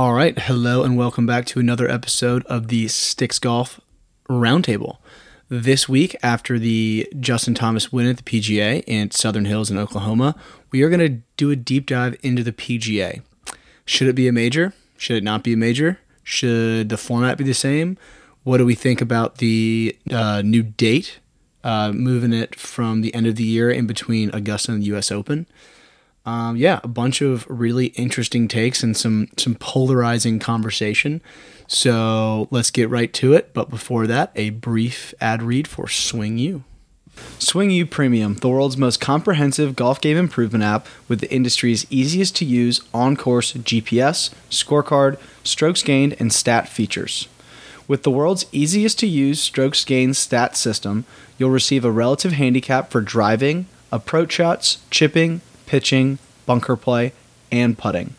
All 0.00 0.14
right. 0.14 0.38
Hello 0.38 0.82
and 0.82 0.96
welcome 0.96 1.26
back 1.26 1.44
to 1.44 1.60
another 1.60 1.86
episode 1.86 2.42
of 2.46 2.68
the 2.68 2.88
Sticks 2.88 3.38
Golf 3.38 3.82
Roundtable. 4.30 4.96
This 5.50 5.90
week, 5.90 6.16
after 6.22 6.58
the 6.58 7.06
Justin 7.20 7.52
Thomas 7.52 7.92
win 7.92 8.06
at 8.06 8.16
the 8.16 8.22
PGA 8.22 8.82
in 8.86 9.10
Southern 9.10 9.44
Hills 9.44 9.70
in 9.70 9.76
Oklahoma, 9.76 10.36
we 10.70 10.80
are 10.80 10.88
going 10.88 11.00
to 11.00 11.20
do 11.36 11.50
a 11.50 11.54
deep 11.54 11.84
dive 11.84 12.16
into 12.22 12.42
the 12.42 12.50
PGA. 12.50 13.20
Should 13.84 14.08
it 14.08 14.14
be 14.14 14.26
a 14.26 14.32
major? 14.32 14.72
Should 14.96 15.18
it 15.18 15.22
not 15.22 15.44
be 15.44 15.52
a 15.52 15.58
major? 15.58 15.98
Should 16.22 16.88
the 16.88 16.96
format 16.96 17.36
be 17.36 17.44
the 17.44 17.52
same? 17.52 17.98
What 18.42 18.56
do 18.56 18.64
we 18.64 18.74
think 18.74 19.02
about 19.02 19.36
the 19.36 19.94
uh, 20.10 20.40
new 20.42 20.62
date, 20.62 21.20
uh, 21.62 21.92
moving 21.92 22.32
it 22.32 22.58
from 22.58 23.02
the 23.02 23.14
end 23.14 23.26
of 23.26 23.36
the 23.36 23.44
year 23.44 23.70
in 23.70 23.86
between 23.86 24.34
Augusta 24.34 24.72
and 24.72 24.80
the 24.80 24.86
U.S. 24.86 25.12
Open? 25.12 25.46
Um, 26.30 26.56
yeah, 26.56 26.78
a 26.84 26.88
bunch 26.88 27.22
of 27.22 27.44
really 27.48 27.86
interesting 27.86 28.46
takes 28.46 28.84
and 28.84 28.96
some 28.96 29.26
some 29.36 29.56
polarizing 29.56 30.38
conversation. 30.38 31.22
So 31.66 32.46
let's 32.52 32.70
get 32.70 32.88
right 32.88 33.12
to 33.14 33.32
it. 33.32 33.52
But 33.52 33.68
before 33.68 34.06
that, 34.06 34.30
a 34.36 34.50
brief 34.50 35.12
ad 35.20 35.42
read 35.42 35.66
for 35.66 35.88
Swing 35.88 36.38
U. 36.38 36.62
Swing 37.40 37.72
U 37.72 37.84
Premium, 37.84 38.36
the 38.36 38.48
world's 38.48 38.76
most 38.76 39.00
comprehensive 39.00 39.74
golf 39.74 40.00
game 40.00 40.16
improvement 40.16 40.62
app 40.62 40.86
with 41.08 41.18
the 41.18 41.32
industry's 41.32 41.84
easiest 41.90 42.36
to 42.36 42.44
use 42.44 42.80
on 42.94 43.16
course 43.16 43.52
GPS, 43.54 44.30
scorecard, 44.50 45.18
strokes 45.42 45.82
gained, 45.82 46.14
and 46.20 46.32
stat 46.32 46.68
features. 46.68 47.26
With 47.88 48.04
the 48.04 48.10
world's 48.12 48.46
easiest 48.52 49.00
to 49.00 49.08
use 49.08 49.40
strokes 49.40 49.84
gained 49.84 50.16
stat 50.16 50.56
system, 50.56 51.06
you'll 51.38 51.50
receive 51.50 51.84
a 51.84 51.90
relative 51.90 52.32
handicap 52.32 52.92
for 52.92 53.00
driving, 53.00 53.66
approach 53.90 54.34
shots, 54.34 54.78
chipping, 54.92 55.40
pitching, 55.70 56.18
bunker 56.50 56.74
play, 56.74 57.12
and 57.52 57.78
putting. 57.78 58.12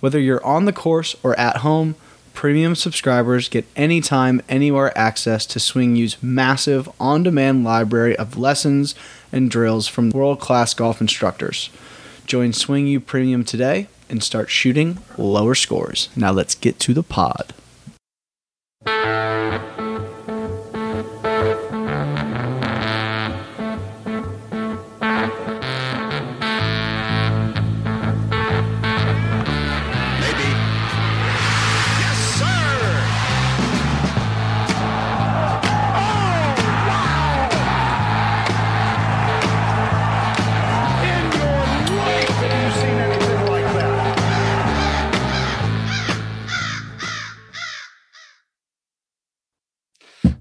Whether 0.00 0.18
you're 0.18 0.44
on 0.44 0.64
the 0.64 0.72
course 0.72 1.14
or 1.22 1.38
at 1.38 1.58
home, 1.58 1.94
premium 2.34 2.74
subscribers 2.74 3.48
get 3.48 3.64
anytime, 3.76 4.42
anywhere 4.48 4.90
access 4.98 5.46
to 5.46 5.60
Swing 5.60 5.94
U's 5.94 6.20
massive 6.20 6.88
on 6.98 7.22
demand 7.22 7.62
library 7.62 8.16
of 8.16 8.36
lessons 8.36 8.96
and 9.30 9.48
drills 9.48 9.86
from 9.86 10.10
world 10.10 10.40
class 10.40 10.74
golf 10.74 11.00
instructors. 11.00 11.70
Join 12.26 12.52
Swing 12.52 12.88
U 12.88 12.98
Premium 12.98 13.44
today 13.44 13.86
and 14.08 14.20
start 14.20 14.50
shooting 14.50 14.98
lower 15.16 15.54
scores. 15.54 16.08
Now 16.16 16.32
let's 16.32 16.56
get 16.56 16.80
to 16.80 16.92
the 16.92 17.04
pod. 17.04 17.54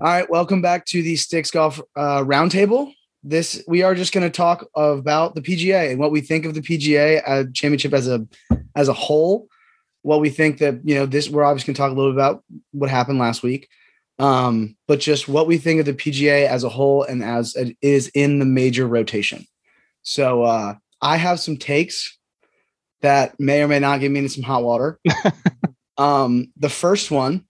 All 0.01 0.07
right, 0.07 0.29
welcome 0.29 0.61
back 0.61 0.85
to 0.85 1.03
the 1.03 1.17
Sticks 1.17 1.51
Golf 1.51 1.81
uh, 1.93 2.23
Roundtable. 2.23 2.93
This 3.21 3.61
we 3.67 3.83
are 3.83 3.93
just 3.93 4.13
going 4.13 4.25
to 4.25 4.29
talk 4.29 4.65
about 4.73 5.35
the 5.35 5.41
PGA 5.41 5.91
and 5.91 5.99
what 5.99 6.13
we 6.13 6.21
think 6.21 6.45
of 6.45 6.53
the 6.53 6.61
PGA 6.61 7.21
uh, 7.27 7.43
Championship 7.53 7.91
as 7.91 8.07
a 8.07 8.25
as 8.77 8.87
a 8.87 8.93
whole. 8.93 9.49
What 10.03 10.21
we 10.21 10.29
think 10.29 10.59
that 10.59 10.79
you 10.85 10.95
know 10.95 11.05
this 11.05 11.29
we're 11.29 11.43
obviously 11.43 11.73
going 11.73 11.75
to 11.75 11.81
talk 11.81 11.91
a 11.91 11.95
little 11.95 12.13
bit 12.13 12.17
about 12.17 12.45
what 12.71 12.89
happened 12.89 13.19
last 13.19 13.43
week, 13.43 13.67
um, 14.19 14.77
but 14.87 15.01
just 15.01 15.27
what 15.27 15.47
we 15.47 15.57
think 15.57 15.81
of 15.81 15.85
the 15.85 15.93
PGA 15.93 16.47
as 16.47 16.63
a 16.63 16.69
whole 16.69 17.03
and 17.03 17.21
as 17.21 17.57
it 17.57 17.75
is 17.81 18.07
in 18.13 18.39
the 18.39 18.45
major 18.45 18.87
rotation. 18.87 19.45
So 20.03 20.43
uh, 20.43 20.75
I 21.01 21.17
have 21.17 21.41
some 21.41 21.57
takes 21.57 22.17
that 23.01 23.37
may 23.37 23.61
or 23.61 23.67
may 23.67 23.79
not 23.79 23.99
get 23.99 24.11
me 24.11 24.19
into 24.19 24.31
some 24.31 24.43
hot 24.43 24.63
water. 24.63 24.97
um, 25.97 26.53
the 26.55 26.69
first 26.69 27.11
one 27.11 27.43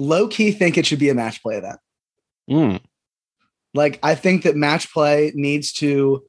low 0.00 0.26
key 0.28 0.50
think 0.50 0.78
it 0.78 0.86
should 0.86 0.98
be 0.98 1.10
a 1.10 1.14
match 1.14 1.42
play 1.42 1.56
event. 1.56 1.78
Mm. 2.50 2.80
Like 3.74 3.98
I 4.02 4.14
think 4.14 4.42
that 4.42 4.56
match 4.56 4.92
play 4.92 5.32
needs 5.34 5.72
to 5.74 6.24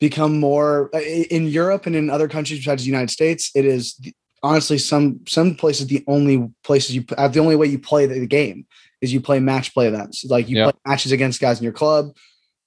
become 0.00 0.40
more 0.40 0.90
uh, 0.94 1.00
in 1.00 1.46
Europe 1.46 1.86
and 1.86 1.94
in 1.94 2.10
other 2.10 2.28
countries 2.28 2.60
besides 2.60 2.82
the 2.82 2.90
United 2.90 3.10
States. 3.10 3.50
It 3.54 3.64
is 3.64 4.00
honestly 4.42 4.78
some 4.78 5.20
some 5.28 5.54
places 5.54 5.86
the 5.86 6.04
only 6.06 6.48
places 6.64 6.94
you 6.94 7.04
uh, 7.16 7.28
the 7.28 7.40
only 7.40 7.56
way 7.56 7.66
you 7.66 7.78
play 7.78 8.06
the, 8.06 8.26
game 8.26 8.66
is 9.00 9.12
you 9.12 9.20
play 9.20 9.38
match 9.38 9.72
play 9.74 9.86
events. 9.86 10.24
Like 10.24 10.48
you 10.48 10.56
Yeah. 10.56 10.64
play 10.70 10.80
matches 10.86 11.12
against 11.12 11.40
guys 11.40 11.58
in 11.58 11.64
your 11.64 11.72
club. 11.72 12.16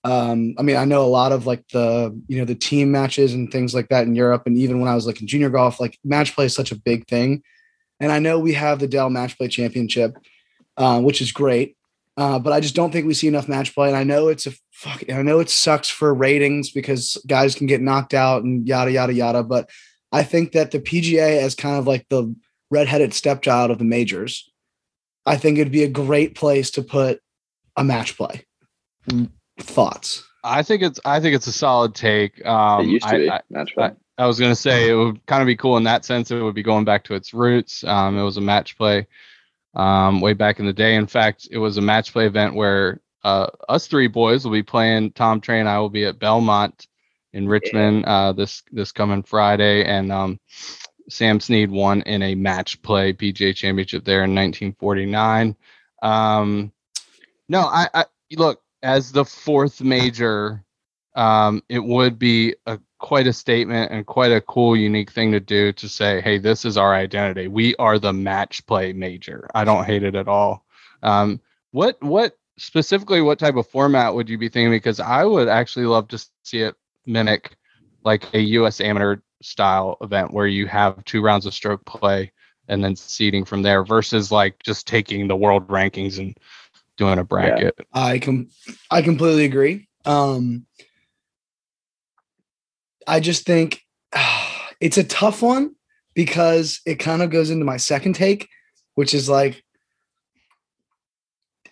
Um, 0.05 0.55
I 0.57 0.61
mean, 0.61 0.77
I 0.77 0.85
know 0.85 1.03
a 1.03 1.07
lot 1.07 1.33
of 1.33 1.45
like 1.45 1.67
the 1.73 2.17
you 2.27 2.39
know 2.39 2.45
the 2.45 2.55
team 2.55 2.91
matches 2.91 3.33
and 3.33 3.51
things 3.51 3.73
like 3.73 3.89
that 3.89 4.07
in 4.07 4.15
Europe, 4.15 4.43
and 4.45 4.57
even 4.57 4.79
when 4.79 4.89
I 4.89 4.95
was 4.95 5.05
like 5.05 5.19
in 5.19 5.27
junior 5.27 5.49
golf, 5.49 5.79
like 5.79 5.97
match 6.05 6.35
play 6.35 6.45
is 6.45 6.55
such 6.55 6.71
a 6.71 6.79
big 6.79 7.05
thing. 7.07 7.43
And 7.99 8.11
I 8.11 8.19
know 8.19 8.39
we 8.39 8.53
have 8.53 8.79
the 8.79 8.87
Dell 8.87 9.09
Match 9.09 9.37
Play 9.37 9.47
Championship, 9.47 10.17
uh, 10.77 11.01
which 11.01 11.21
is 11.21 11.31
great. 11.31 11.75
Uh, 12.19 12.37
but 12.37 12.51
I 12.51 12.59
just 12.59 12.75
don't 12.75 12.91
think 12.91 13.07
we 13.07 13.13
see 13.13 13.29
enough 13.29 13.47
match 13.47 13.73
play. 13.73 13.87
And 13.87 13.95
I 13.95 14.03
know 14.03 14.27
it's 14.27 14.45
a 14.45 14.51
fuck. 14.71 15.03
I 15.09 15.21
know 15.21 15.39
it 15.39 15.49
sucks 15.49 15.89
for 15.89 16.13
ratings 16.13 16.69
because 16.69 17.17
guys 17.27 17.55
can 17.55 17.65
get 17.65 17.81
knocked 17.81 18.13
out 18.13 18.43
and 18.43 18.67
yada 18.67 18.91
yada 18.91 19.13
yada. 19.13 19.41
But 19.41 19.69
I 20.11 20.23
think 20.23 20.51
that 20.51 20.71
the 20.71 20.79
PGA 20.79 21.41
as 21.41 21.55
kind 21.55 21.77
of 21.77 21.87
like 21.87 22.05
the 22.09 22.35
redheaded 22.71 23.13
stepchild 23.13 23.71
of 23.71 23.77
the 23.77 23.85
majors, 23.85 24.51
I 25.25 25.37
think 25.37 25.57
it'd 25.57 25.71
be 25.71 25.83
a 25.83 25.89
great 25.89 26.35
place 26.35 26.71
to 26.71 26.81
put 26.81 27.21
a 27.77 27.85
match 27.85 28.17
play. 28.17 28.43
Thoughts? 29.57 30.25
I 30.43 30.61
think 30.63 30.81
it's 30.81 30.99
I 31.05 31.21
think 31.21 31.35
it's 31.35 31.47
a 31.47 31.53
solid 31.53 31.95
take. 31.95 32.45
Um, 32.45 32.81
it 32.81 32.89
used 32.89 33.07
to 33.07 33.15
I, 33.15 33.17
be 33.17 33.31
I, 33.31 33.41
match 33.49 33.73
play. 33.73 33.85
I 33.85 33.91
was 34.25 34.39
gonna 34.39 34.55
say 34.55 34.89
it 34.89 34.95
would 34.95 35.25
kind 35.25 35.41
of 35.41 35.47
be 35.47 35.55
cool 35.55 35.77
in 35.77 35.83
that 35.83 36.05
sense. 36.05 36.31
It 36.31 36.41
would 36.41 36.55
be 36.55 36.63
going 36.63 36.85
back 36.85 37.03
to 37.05 37.15
its 37.15 37.33
roots. 37.33 37.83
Um, 37.83 38.17
it 38.17 38.23
was 38.23 38.37
a 38.37 38.41
match 38.41 38.77
play 38.77 39.07
um, 39.75 40.21
way 40.21 40.33
back 40.33 40.59
in 40.59 40.65
the 40.65 40.73
day. 40.73 40.95
In 40.95 41.07
fact, 41.07 41.47
it 41.51 41.57
was 41.57 41.77
a 41.77 41.81
match 41.81 42.11
play 42.11 42.25
event 42.25 42.55
where 42.55 43.01
uh, 43.23 43.47
us 43.67 43.87
three 43.87 44.07
boys 44.07 44.43
will 44.43 44.51
be 44.51 44.63
playing. 44.63 45.11
Tom 45.11 45.41
Trey 45.41 45.59
and 45.59 45.69
I 45.69 45.79
will 45.79 45.89
be 45.89 46.05
at 46.05 46.19
Belmont 46.19 46.87
in 47.33 47.47
Richmond 47.47 48.05
uh, 48.05 48.33
this 48.33 48.63
this 48.71 48.91
coming 48.91 49.23
Friday, 49.23 49.85
and 49.85 50.11
um, 50.11 50.39
Sam 51.09 51.39
Snead 51.39 51.69
won 51.69 52.01
in 52.03 52.21
a 52.21 52.35
match 52.35 52.81
play 52.81 53.13
PGA 53.13 53.55
Championship 53.55 54.05
there 54.05 54.23
in 54.23 54.35
1949. 54.35 55.55
Um, 56.01 56.71
no, 57.47 57.61
I, 57.61 57.89
I 57.93 58.05
look 58.35 58.61
as 58.83 59.11
the 59.11 59.25
fourth 59.25 59.81
major. 59.81 60.63
Um, 61.15 61.63
it 61.67 61.83
would 61.83 62.17
be 62.19 62.55
a 62.65 62.79
quite 62.99 63.27
a 63.27 63.33
statement 63.33 63.91
and 63.91 64.05
quite 64.05 64.31
a 64.31 64.41
cool, 64.41 64.75
unique 64.75 65.11
thing 65.11 65.31
to 65.31 65.39
do 65.39 65.71
to 65.73 65.89
say, 65.89 66.21
"Hey, 66.21 66.37
this 66.37 66.65
is 66.65 66.77
our 66.77 66.93
identity. 66.93 67.47
We 67.47 67.75
are 67.77 67.97
the 67.97 68.13
match 68.13 68.65
play 68.67 68.93
major." 68.93 69.47
I 69.55 69.63
don't 69.63 69.85
hate 69.85 70.03
it 70.03 70.15
at 70.15 70.27
all. 70.27 70.65
Um, 71.01 71.41
what 71.71 72.01
what 72.01 72.37
specifically 72.57 73.21
what 73.21 73.39
type 73.39 73.55
of 73.55 73.67
format 73.67 74.13
would 74.13 74.29
you 74.29 74.37
be 74.37 74.49
thinking? 74.49 74.71
Because 74.71 74.99
I 74.99 75.23
would 75.23 75.47
actually 75.47 75.85
love 75.85 76.09
to 76.09 76.23
see 76.43 76.59
it 76.59 76.75
mimic 77.05 77.55
like 78.03 78.33
a 78.33 78.39
U.S. 78.39 78.81
amateur 78.81 79.17
style 79.41 79.97
event 80.01 80.33
where 80.33 80.47
you 80.47 80.67
have 80.67 81.03
two 81.05 81.21
rounds 81.21 81.45
of 81.45 81.53
stroke 81.53 81.85
play 81.85 82.31
and 82.67 82.83
then 82.83 82.95
seeding 82.95 83.45
from 83.45 83.61
there 83.61 83.83
versus 83.83 84.31
like 84.31 84.61
just 84.61 84.87
taking 84.87 85.27
the 85.27 85.35
world 85.35 85.67
rankings 85.67 86.19
and 86.19 86.37
doing 86.97 87.17
a 87.17 87.23
bracket. 87.23 87.75
I 87.93 88.19
com 88.19 88.49
I 88.91 89.01
completely 89.01 89.45
agree. 89.45 89.87
Um 90.05 90.65
I 93.09 93.19
just 93.19 93.45
think 93.45 93.81
it's 94.79 94.97
a 94.97 95.03
tough 95.03 95.41
one 95.41 95.75
because 96.13 96.81
it 96.85 96.95
kind 96.95 97.21
of 97.21 97.29
goes 97.29 97.49
into 97.49 97.65
my 97.65 97.77
second 97.77 98.13
take, 98.13 98.47
which 98.95 99.13
is 99.13 99.29
like 99.29 99.63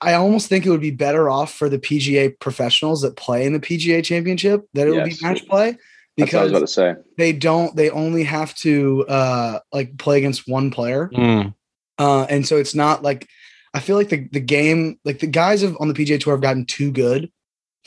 I 0.02 0.14
almost 0.14 0.48
think 0.48 0.66
it 0.66 0.70
would 0.70 0.82
be 0.82 0.92
better 0.92 1.30
off 1.30 1.54
for 1.54 1.70
the 1.70 1.80
PGA 1.80 2.40
professionals 2.40 3.02
that 3.02 3.16
play 3.16 3.46
in 3.46 3.54
the 3.54 3.60
PGA 3.60 4.04
championship 4.04 4.68
that 4.74 4.88
it 4.88 4.92
would 4.92 5.06
be 5.06 5.16
match 5.22 5.48
play 5.48 5.78
That's 6.18 6.34
what 6.34 6.40
I 6.40 6.44
was 6.44 6.52
about 6.52 6.60
to 6.60 6.66
because 6.66 6.74
say. 6.74 6.96
they 7.18 7.34
don't 7.34 7.76
they 7.76 7.90
only 7.90 8.24
have 8.24 8.54
to 8.58 9.06
uh 9.08 9.60
like 9.72 9.98
play 9.98 10.18
against 10.20 10.48
one 10.48 10.72
player. 10.72 11.10
Mm, 11.14 11.54
Uh, 11.98 12.24
and 12.30 12.48
so 12.48 12.58
it's 12.58 12.76
not 12.76 13.04
like 13.04 13.28
I 13.74 13.80
feel 13.80 13.96
like 13.96 14.10
the 14.10 14.28
the 14.32 14.40
game, 14.40 15.00
like 15.04 15.20
the 15.20 15.28
guys 15.28 15.62
have 15.62 15.78
on 15.80 15.88
the 15.88 15.94
PGA 15.94 16.20
tour 16.20 16.34
have 16.34 16.42
gotten 16.42 16.66
too 16.66 16.92
good 16.92 17.32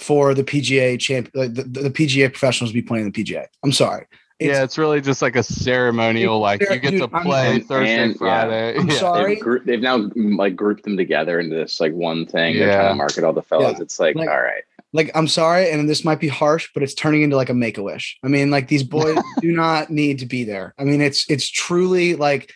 for 0.01 0.35
the 0.35 0.43
PGA 0.45 0.99
champ, 0.99 1.31
like 1.35 1.55
the, 1.55 1.63
the, 1.63 1.81
the 1.83 1.91
PGA 1.91 2.29
professionals 2.31 2.71
to 2.71 2.75
be 2.75 2.83
playing 2.83 3.11
the 3.11 3.25
PGA. 3.25 3.47
I'm 3.63 3.73
sorry. 3.73 4.07
It's- 4.39 4.57
yeah, 4.57 4.65
it's 4.65 4.79
really 4.79 5.03
just 5.03 5.21
like 5.21 5.37
a 5.37 5.43
ceremonial. 5.43 6.39
Like 6.39 6.63
you 6.63 6.79
get 6.79 6.93
to 6.93 6.99
Dude, 7.01 7.15
I'm- 7.15 7.25
play 7.25 7.55
And- 7.57 7.67
Thursday, 7.67 8.15
yeah. 8.25 8.73
I'm 8.79 8.89
Yeah. 8.89 8.95
sorry. 8.95 9.35
They've, 9.35 9.45
grou- 9.45 9.65
they've 9.67 9.81
now 9.81 9.99
mm, 9.99 10.39
like 10.39 10.57
grouped 10.57 10.85
them 10.85 10.97
together 10.97 11.39
into 11.39 11.55
this 11.57 11.79
like 11.79 11.93
one 11.93 12.25
thing. 12.27 12.55
Yeah. 12.55 12.67
They're 12.67 12.75
trying 12.77 12.89
to 12.93 12.95
market 12.95 13.25
all 13.25 13.33
the 13.35 13.43
fellas. 13.43 13.75
Yeah. 13.77 13.83
It's 13.83 14.01
like, 14.01 14.17
Like- 14.17 14.31
all 14.31 14.41
right, 14.41 14.63
like 14.95 15.11
I'm 15.15 15.29
sorry, 15.29 15.71
and 15.71 15.87
this 15.89 16.05
might 16.07 16.21
be 16.21 16.29
harsh, 16.29 16.71
but 16.73 16.83
it's 16.83 16.95
turning 16.95 17.21
into 17.23 17.37
like 17.37 17.51
a 17.51 17.55
make 17.55 17.77
a 17.77 17.83
wish. 17.83 18.19
I 18.25 18.29
mean, 18.29 18.51
like 18.51 18.69
these 18.69 18.83
boys 18.83 19.19
do 19.43 19.53
not 19.53 19.91
need 19.91 20.19
to 20.21 20.27
be 20.27 20.45
there. 20.45 20.75
I 20.79 20.85
mean, 20.85 21.03
it's 21.03 21.29
it's 21.31 21.49
truly 21.49 22.15
like 22.17 22.51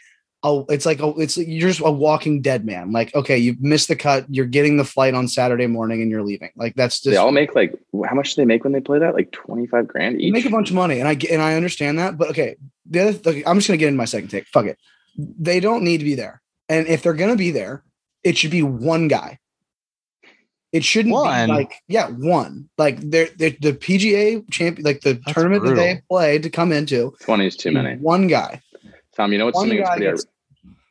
oh, 0.44 0.64
it's 0.68 0.86
like 0.86 1.00
oh, 1.00 1.14
it's 1.18 1.36
you're 1.36 1.68
just 1.70 1.80
a 1.84 1.90
walking 1.90 2.40
dead 2.42 2.64
man. 2.64 2.92
Like, 2.92 3.12
okay, 3.14 3.36
you've 3.36 3.60
missed 3.60 3.88
the 3.88 3.96
cut, 3.96 4.26
you're 4.28 4.46
getting 4.46 4.76
the 4.76 4.84
flight 4.84 5.14
on 5.14 5.26
Saturday 5.26 5.66
morning, 5.66 6.02
and 6.02 6.10
you're 6.10 6.22
leaving. 6.22 6.50
Like 6.54 6.74
that's 6.76 7.00
just 7.00 7.10
they 7.12 7.16
all 7.16 7.32
make 7.32 7.54
like 7.56 7.74
how 8.08 8.14
much 8.14 8.34
do 8.34 8.42
they 8.42 8.46
make 8.46 8.62
when 8.62 8.72
they 8.72 8.80
play 8.80 9.00
that? 9.00 9.14
Like 9.14 9.32
twenty 9.32 9.66
five 9.66 9.88
grand 9.88 10.20
you 10.20 10.28
each. 10.28 10.32
make 10.32 10.44
a 10.46 10.50
bunch 10.50 10.68
of 10.70 10.76
money, 10.76 11.00
and 11.00 11.08
I 11.08 11.14
get- 11.14 11.32
and 11.32 11.42
I 11.42 11.54
understand 11.54 11.98
that. 11.98 12.16
But 12.16 12.30
okay, 12.30 12.56
the 12.88 13.00
other 13.00 13.12
th- 13.14 13.44
I'm 13.46 13.56
just 13.56 13.66
gonna 13.66 13.78
get 13.78 13.88
into 13.88 13.98
my 13.98 14.04
second 14.04 14.28
take. 14.28 14.46
Fuck 14.46 14.66
it, 14.66 14.78
they 15.18 15.58
don't 15.58 15.82
need 15.82 15.98
to 15.98 16.04
be 16.04 16.14
there, 16.14 16.40
and 16.68 16.86
if 16.86 17.02
they're 17.02 17.14
gonna 17.14 17.34
be 17.36 17.50
there, 17.50 17.82
it 18.22 18.36
should 18.36 18.50
be 18.52 18.62
one 18.62 19.08
guy. 19.08 19.38
It 20.72 20.82
shouldn't 20.82 21.14
One? 21.14 21.46
be 21.48 21.52
like 21.54 21.74
yeah, 21.86 22.08
one. 22.08 22.68
Like 22.76 22.98
they're, 23.00 23.28
they're 23.38 23.54
the 23.60 23.72
PGA 23.74 24.50
champion, 24.50 24.84
like 24.84 25.02
the 25.02 25.20
tournament 25.28 25.64
that 25.66 25.76
they 25.76 26.02
play 26.10 26.38
to 26.40 26.50
come 26.50 26.72
into. 26.72 27.14
Twenty 27.20 27.46
is 27.46 27.56
too 27.56 27.70
many. 27.70 27.94
One 28.00 28.26
guy. 28.26 28.60
Tom, 29.16 29.30
you 29.30 29.38
know 29.38 29.44
what's 29.44 29.54
One 29.54 29.68
something 29.68 29.78
that's 29.78 29.88
guy 29.90 29.96
pretty 29.98 30.10
gets- 30.10 30.26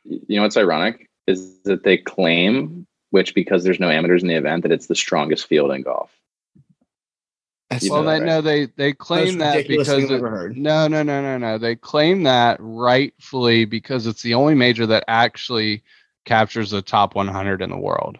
you 0.04 0.36
know 0.36 0.42
what's 0.42 0.56
ironic 0.56 1.08
is 1.26 1.60
that 1.64 1.84
they 1.84 1.96
claim, 1.96 2.86
which 3.10 3.34
because 3.34 3.64
there's 3.64 3.80
no 3.80 3.90
amateurs 3.90 4.22
in 4.22 4.28
the 4.28 4.34
event, 4.34 4.62
that 4.62 4.72
it's 4.72 4.86
the 4.86 4.94
strongest 4.94 5.46
field 5.46 5.70
in 5.72 5.82
golf. 5.82 6.10
That's 7.70 7.84
You 7.84 7.92
well, 7.92 8.04
they 8.04 8.18
that, 8.20 8.26
no, 8.26 8.40
they 8.40 8.66
they 8.66 8.92
claim 8.92 9.38
that 9.38 9.66
because 9.66 10.04
I've 10.04 10.10
it- 10.10 10.14
ever 10.14 10.30
heard. 10.30 10.56
no, 10.56 10.86
no, 10.86 11.02
no, 11.02 11.22
no, 11.22 11.38
no. 11.38 11.58
They 11.58 11.76
claim 11.76 12.22
that 12.24 12.58
rightfully 12.60 13.64
because 13.64 14.06
it's 14.06 14.22
the 14.22 14.34
only 14.34 14.54
major 14.54 14.86
that 14.86 15.04
actually 15.08 15.82
captures 16.24 16.70
the 16.70 16.82
top 16.82 17.14
100 17.14 17.62
in 17.62 17.70
the 17.70 17.76
world. 17.78 18.18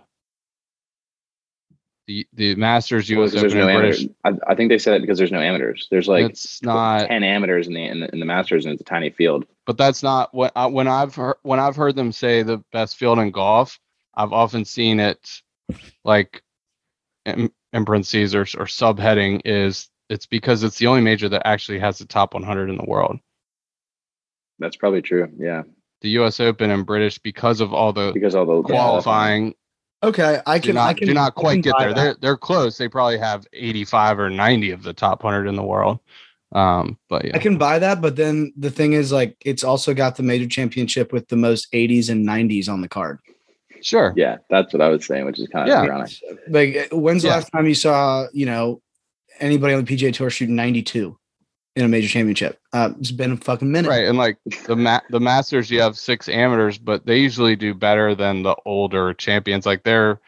The 2.06 2.27
the 2.35 2.55
Masters, 2.56 3.09
U.S. 3.09 3.33
there's 3.33 3.55
Open, 3.55 3.67
no 3.67 3.79
British. 3.79 4.06
I, 4.25 4.33
I 4.47 4.55
think 4.55 4.69
they 4.69 4.79
said 4.79 4.97
it 4.97 5.01
because 5.01 5.17
there's 5.17 5.33
no 5.33 5.41
amateurs. 5.41 5.89
There's 5.91 6.06
like 6.06 6.31
it's 6.31 6.62
not, 6.62 7.09
ten 7.09 7.23
amateurs 7.23 7.67
in 7.67 7.73
the, 7.73 7.83
in 7.83 8.01
the 8.01 8.12
in 8.12 8.21
the 8.21 8.27
Masters, 8.27 8.67
and 8.67 8.73
it's 8.73 8.83
a 8.83 8.85
tiny 8.85 9.09
field. 9.09 9.47
but 9.65 9.79
that's 9.79 10.03
not 10.03 10.35
what 10.35 10.53
I, 10.55 10.67
when 10.67 10.87
I've 10.87 11.15
heard 11.15 11.37
when 11.43 11.61
I've 11.61 11.77
heard 11.77 11.97
them 11.97 12.12
say 12.12 12.43
the 12.43 12.59
best 12.73 12.97
field 12.97 13.19
in 13.19 13.31
golf. 13.31 13.81
I've 14.15 14.33
often 14.33 14.65
seen 14.65 15.01
it 15.01 15.41
like 16.05 16.43
in, 17.25 17.51
in 17.73 17.85
parentheses 17.85 18.35
or, 18.35 18.43
or 18.43 18.67
subheading 18.67 19.41
is 19.45 19.89
it's 20.11 20.27
because 20.27 20.62
it's 20.62 20.79
the 20.79 20.87
only 20.87 21.00
major 21.00 21.29
that 21.31 21.47
actually 21.47 21.79
has 21.79 21.99
the 21.99 22.05
top 22.05 22.35
100 22.35 22.69
in 22.69 22.77
the 22.77 22.85
world. 22.85 23.19
That's 24.59 24.77
probably 24.77 25.03
true. 25.03 25.29
Yeah, 25.39 25.62
The 26.03 26.11
U.S. 26.11 26.39
Open 26.39 26.71
and 26.71 26.87
British 26.87 27.19
because 27.19 27.61
of 27.61 27.73
all 27.73 27.93
the 27.93 28.12
because 28.12 28.35
all 28.35 28.45
the 28.45 28.62
qualifying 28.62 29.55
Okay, 30.05 30.41
I 30.47 30.59
do 30.59 30.69
can. 30.69 30.75
not 30.77 30.89
I 30.91 30.95
can 30.95 31.09
do 31.09 31.15
not 31.15 31.35
quite 31.35 31.62
get 31.62 31.75
there. 31.79 31.89
that. 31.95 31.97
They're 31.97 32.15
they're 32.21 32.37
close. 32.37 32.77
They 32.79 32.89
probably 32.89 33.19
have 33.19 33.47
85 33.53 34.19
or 34.21 34.31
90 34.31 34.71
of 34.73 34.83
the 34.83 34.93
top 34.93 35.25
100 35.25 35.49
in 35.49 35.56
the 35.56 35.62
world. 35.62 35.99
Um, 36.53 36.99
but 37.09 37.25
yeah. 37.25 37.33
I 37.35 37.39
can 37.39 37.59
buy 37.59 37.79
that, 37.81 38.01
but 38.01 38.15
then 38.15 38.53
the 38.56 38.71
thing 38.71 38.93
is, 38.93 39.11
like, 39.11 39.37
it's 39.45 39.65
also 39.65 39.93
got 39.93 40.15
the 40.17 40.23
major 40.23 40.47
championship 40.47 41.12
with 41.12 41.27
the 41.29 41.37
most 41.37 41.67
80s 41.73 42.11
and 42.11 42.25
90s 42.25 42.69
on 42.69 42.81
the 42.81 42.89
card. 42.89 43.19
sure. 43.83 44.15
Yeah, 44.17 44.37
that's 44.49 44.73
what 44.73 44.81
I 44.81 44.89
was 44.89 45.05
saying, 45.05 45.27
which 45.27 45.39
is 45.41 45.49
kind 45.49 45.69
of 45.69 45.75
Yeah. 45.75 45.83
ironic. 45.83 46.12
Like, 46.49 46.89
when's 46.93 47.23
the 47.23 47.29
Yeah. 47.29 47.35
last 47.35 47.50
time 47.50 47.67
you 47.67 47.75
saw, 47.75 48.27
you 48.33 48.47
know, 48.47 48.81
anybody 49.41 49.75
on 49.75 49.85
the 49.85 49.87
PGA 49.97 50.12
Tour 50.12 50.31
shoot 50.31 50.49
92 50.49 51.19
in 51.76 51.85
a 51.85 51.88
major 51.88 52.09
championship? 52.09 52.61
Uh, 52.73 52.91
it's 52.99 53.11
been 53.11 53.32
a 53.32 53.37
fucking 53.37 53.71
minute. 53.71 53.88
Right, 53.88 54.06
and 54.06 54.19
like 54.19 54.38
the 54.67 54.76
ma- 54.76 55.00
the 55.11 55.21
Masters, 55.21 55.71
you 55.71 55.81
have 55.81 55.97
six 55.97 56.29
amateurs, 56.29 56.79
but 56.79 57.06
they 57.06 57.19
usually 57.19 57.56
do 57.56 57.75
better 57.75 58.15
than 58.15 58.43
the 58.43 58.56
older 58.65 59.15
champions. 59.15 59.67
Like 59.67 59.85
they're 59.85 60.21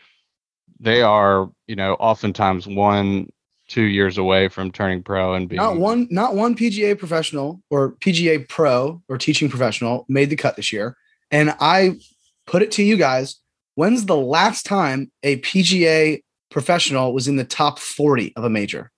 they 0.80 1.02
are, 1.02 1.50
you 1.66 1.76
know, 1.76 1.94
oftentimes 1.94 2.66
one 2.66 3.30
two 3.68 3.82
years 3.82 4.16
away 4.16 4.48
from 4.48 4.70
turning 4.70 5.02
pro 5.02 5.34
and 5.34 5.48
being 5.48 5.56
Not 5.56 5.78
one, 5.78 6.06
not 6.10 6.36
one 6.36 6.54
PGA 6.54 6.96
professional 6.96 7.60
or 7.68 7.92
PGA 7.92 8.48
pro 8.48 9.02
or 9.08 9.18
teaching 9.18 9.48
professional 9.48 10.06
made 10.08 10.30
the 10.30 10.36
cut 10.36 10.54
this 10.56 10.72
year. 10.72 10.96
And 11.32 11.54
I 11.58 11.98
put 12.46 12.62
it 12.62 12.70
to 12.72 12.82
you 12.82 12.96
guys: 12.96 13.40
When's 13.74 14.06
the 14.06 14.16
last 14.16 14.66
time 14.66 15.10
a 15.22 15.38
PGA 15.40 16.22
professional 16.50 17.12
was 17.12 17.28
in 17.28 17.36
the 17.36 17.44
top 17.44 17.78
40 17.78 18.34
of 18.36 18.44
a 18.44 18.50
major? 18.50 18.90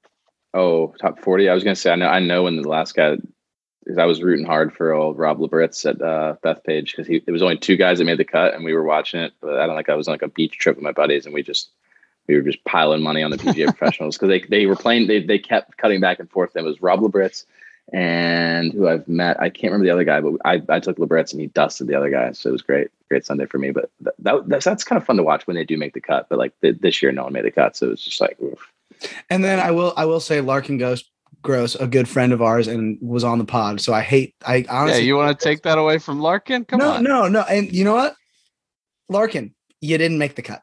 Oh, 0.54 0.94
top 1.00 1.20
forty. 1.20 1.48
I 1.48 1.54
was 1.54 1.64
gonna 1.64 1.76
say 1.76 1.92
I 1.92 1.96
know 1.96 2.08
I 2.08 2.20
know 2.20 2.44
when 2.44 2.56
the 2.56 2.68
last 2.68 2.94
guy 2.94 3.16
because 3.84 3.98
I 3.98 4.04
was 4.04 4.22
rooting 4.22 4.44
hard 4.44 4.74
for 4.74 4.92
old 4.92 5.16
Rob 5.18 5.38
Labritz 5.38 5.88
at 5.88 6.02
uh, 6.02 6.36
Bethpage 6.44 6.90
because 6.90 7.06
he 7.06 7.22
it 7.26 7.30
was 7.30 7.42
only 7.42 7.56
two 7.56 7.76
guys 7.76 7.98
that 7.98 8.04
made 8.04 8.18
the 8.18 8.24
cut 8.24 8.54
and 8.54 8.64
we 8.64 8.74
were 8.74 8.84
watching 8.84 9.20
it. 9.20 9.32
But 9.40 9.58
I 9.58 9.66
don't 9.66 9.76
like 9.76 9.88
I 9.88 9.94
was 9.94 10.08
on 10.08 10.12
like 10.12 10.22
a 10.22 10.28
beach 10.28 10.58
trip 10.58 10.76
with 10.76 10.84
my 10.84 10.92
buddies 10.92 11.24
and 11.24 11.34
we 11.34 11.42
just 11.42 11.70
we 12.26 12.36
were 12.36 12.42
just 12.42 12.62
piling 12.64 13.02
money 13.02 13.22
on 13.22 13.30
the 13.30 13.38
PGA 13.38 13.66
professionals 13.76 14.16
because 14.16 14.28
they 14.28 14.40
they 14.48 14.66
were 14.66 14.76
playing 14.76 15.06
they 15.06 15.22
they 15.22 15.38
kept 15.38 15.76
cutting 15.76 16.00
back 16.00 16.18
and 16.18 16.30
forth. 16.30 16.56
It 16.56 16.64
was 16.64 16.82
Rob 16.82 17.00
Labritz 17.00 17.44
and 17.92 18.72
who 18.72 18.88
I've 18.88 19.08
met. 19.08 19.40
I 19.40 19.48
can't 19.48 19.72
remember 19.72 19.86
the 19.86 19.92
other 19.92 20.04
guy, 20.04 20.20
but 20.20 20.34
I, 20.44 20.62
I 20.68 20.80
took 20.80 20.98
Labritz 20.98 21.32
and 21.32 21.40
he 21.40 21.46
dusted 21.48 21.86
the 21.86 21.94
other 21.94 22.10
guy. 22.10 22.32
So 22.32 22.50
it 22.50 22.52
was 22.52 22.62
great, 22.62 22.88
great 23.08 23.24
Sunday 23.24 23.46
for 23.46 23.58
me. 23.58 23.70
But 23.70 23.90
that, 24.00 24.14
that 24.18 24.48
that's, 24.48 24.64
that's 24.64 24.84
kind 24.84 25.00
of 25.00 25.06
fun 25.06 25.16
to 25.16 25.22
watch 25.22 25.46
when 25.46 25.56
they 25.56 25.64
do 25.64 25.78
make 25.78 25.94
the 25.94 26.00
cut. 26.00 26.28
But 26.28 26.38
like 26.38 26.58
th- 26.60 26.80
this 26.80 27.02
year, 27.02 27.12
no 27.12 27.24
one 27.24 27.32
made 27.32 27.46
the 27.46 27.50
cut, 27.50 27.76
so 27.76 27.86
it 27.86 27.90
was 27.90 28.04
just 28.04 28.20
like 28.20 28.38
oof. 28.40 28.70
And 29.30 29.44
then 29.44 29.60
I 29.60 29.70
will 29.70 29.92
I 29.96 30.04
will 30.04 30.20
say 30.20 30.40
Larkin 30.40 30.78
Ghost 30.78 31.10
Gross, 31.42 31.74
a 31.74 31.86
good 31.86 32.08
friend 32.08 32.32
of 32.32 32.42
ours, 32.42 32.66
and 32.66 32.98
was 33.00 33.24
on 33.24 33.38
the 33.38 33.44
pod. 33.44 33.80
So 33.80 33.92
I 33.92 34.02
hate 34.02 34.34
I 34.46 34.56
Yeah, 34.56 34.80
honestly 34.80 35.04
you 35.04 35.16
want 35.16 35.38
to 35.38 35.44
take 35.44 35.62
that 35.62 35.78
away 35.78 35.98
from 35.98 36.20
Larkin? 36.20 36.64
Come 36.64 36.80
no 36.80 36.92
on. 36.92 37.02
no 37.02 37.22
no. 37.22 37.28
No. 37.28 37.42
And 37.42 37.72
you 37.72 37.84
know 37.84 37.94
what, 37.94 38.16
Larkin, 39.08 39.54
you 39.80 39.96
didn't 39.98 40.18
make 40.18 40.34
the 40.34 40.42
cut. 40.42 40.62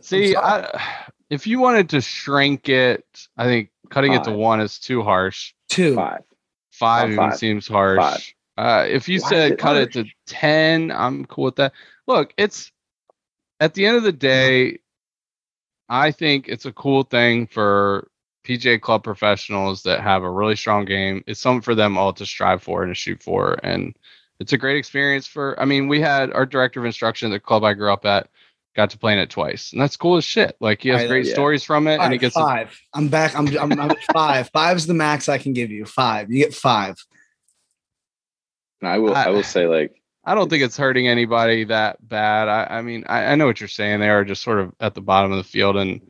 See. 0.00 0.36
I, 0.36 1.02
if 1.28 1.46
you 1.46 1.58
wanted 1.58 1.88
to 1.90 2.00
shrink 2.00 2.68
it, 2.68 3.04
I 3.36 3.44
think 3.44 3.70
cutting 3.90 4.12
it 4.12 4.24
to 4.24 4.32
one 4.32 4.60
is 4.60 4.78
too 4.78 5.02
harsh. 5.02 5.52
Two. 5.68 5.94
five. 5.94 6.22
Five 6.70 7.10
even 7.10 7.16
five. 7.16 7.38
seems 7.38 7.66
harsh. 7.66 7.98
Five. 7.98 8.34
Uh, 8.58 8.86
if 8.88 9.08
you 9.08 9.20
Why 9.20 9.28
said 9.28 9.52
it 9.52 9.58
cut 9.58 9.76
it 9.76 9.92
to 9.92 10.04
10, 10.26 10.90
I'm 10.90 11.24
cool 11.26 11.44
with 11.44 11.56
that. 11.56 11.72
Look, 12.06 12.32
it's 12.36 12.70
at 13.60 13.74
the 13.74 13.86
end 13.86 13.96
of 13.96 14.02
the 14.02 14.12
day, 14.12 14.78
I 15.88 16.10
think 16.10 16.48
it's 16.48 16.66
a 16.66 16.72
cool 16.72 17.02
thing 17.04 17.46
for 17.46 18.08
PJ 18.44 18.80
club 18.80 19.04
professionals 19.04 19.82
that 19.84 20.00
have 20.00 20.22
a 20.22 20.30
really 20.30 20.56
strong 20.56 20.84
game. 20.84 21.22
It's 21.26 21.40
something 21.40 21.62
for 21.62 21.74
them 21.74 21.96
all 21.98 22.12
to 22.14 22.26
strive 22.26 22.62
for 22.62 22.82
and 22.82 22.90
to 22.90 22.94
shoot 22.94 23.22
for. 23.22 23.58
And 23.62 23.96
it's 24.38 24.52
a 24.52 24.58
great 24.58 24.76
experience 24.76 25.26
for, 25.26 25.58
I 25.60 25.64
mean, 25.64 25.88
we 25.88 26.00
had 26.00 26.32
our 26.32 26.46
director 26.46 26.80
of 26.80 26.86
instruction 26.86 27.30
at 27.30 27.34
the 27.34 27.40
club 27.40 27.64
I 27.64 27.72
grew 27.74 27.92
up 27.92 28.04
at, 28.04 28.28
got 28.74 28.90
to 28.90 28.98
play 28.98 29.12
in 29.14 29.18
it 29.18 29.30
twice. 29.30 29.72
And 29.72 29.80
that's 29.80 29.96
cool 29.96 30.16
as 30.16 30.24
shit. 30.24 30.56
Like 30.60 30.82
he 30.82 30.90
has 30.90 31.02
I- 31.02 31.06
great 31.06 31.26
yeah. 31.26 31.32
stories 31.32 31.64
from 31.64 31.86
it. 31.88 31.96
All 31.98 32.04
and 32.04 32.12
he 32.12 32.18
gets 32.18 32.34
to 32.34 32.40
five. 32.42 32.78
I'm 32.92 33.08
back. 33.08 33.34
I'm, 33.36 33.46
I'm, 33.56 33.72
I'm 33.72 33.90
at 33.90 34.02
five. 34.12 34.50
Five's 34.50 34.86
the 34.86 34.94
max 34.94 35.28
I 35.28 35.38
can 35.38 35.52
give 35.52 35.70
you. 35.70 35.84
Five. 35.86 36.30
You 36.30 36.44
get 36.44 36.54
five. 36.54 36.96
And 38.80 38.90
I 38.90 38.98
will 38.98 39.14
I- 39.14 39.24
I 39.24 39.30
will 39.30 39.42
say 39.42 39.66
like 39.66 39.94
I 40.26 40.34
don't 40.34 40.50
think 40.50 40.64
it's 40.64 40.76
hurting 40.76 41.06
anybody 41.06 41.64
that 41.64 42.06
bad. 42.06 42.48
I, 42.48 42.78
I 42.78 42.82
mean, 42.82 43.04
I, 43.06 43.26
I 43.26 43.34
know 43.36 43.46
what 43.46 43.60
you're 43.60 43.68
saying. 43.68 44.00
They 44.00 44.08
are 44.08 44.24
just 44.24 44.42
sort 44.42 44.58
of 44.58 44.74
at 44.80 44.94
the 44.94 45.00
bottom 45.00 45.30
of 45.30 45.38
the 45.38 45.44
field, 45.44 45.76
and 45.76 46.00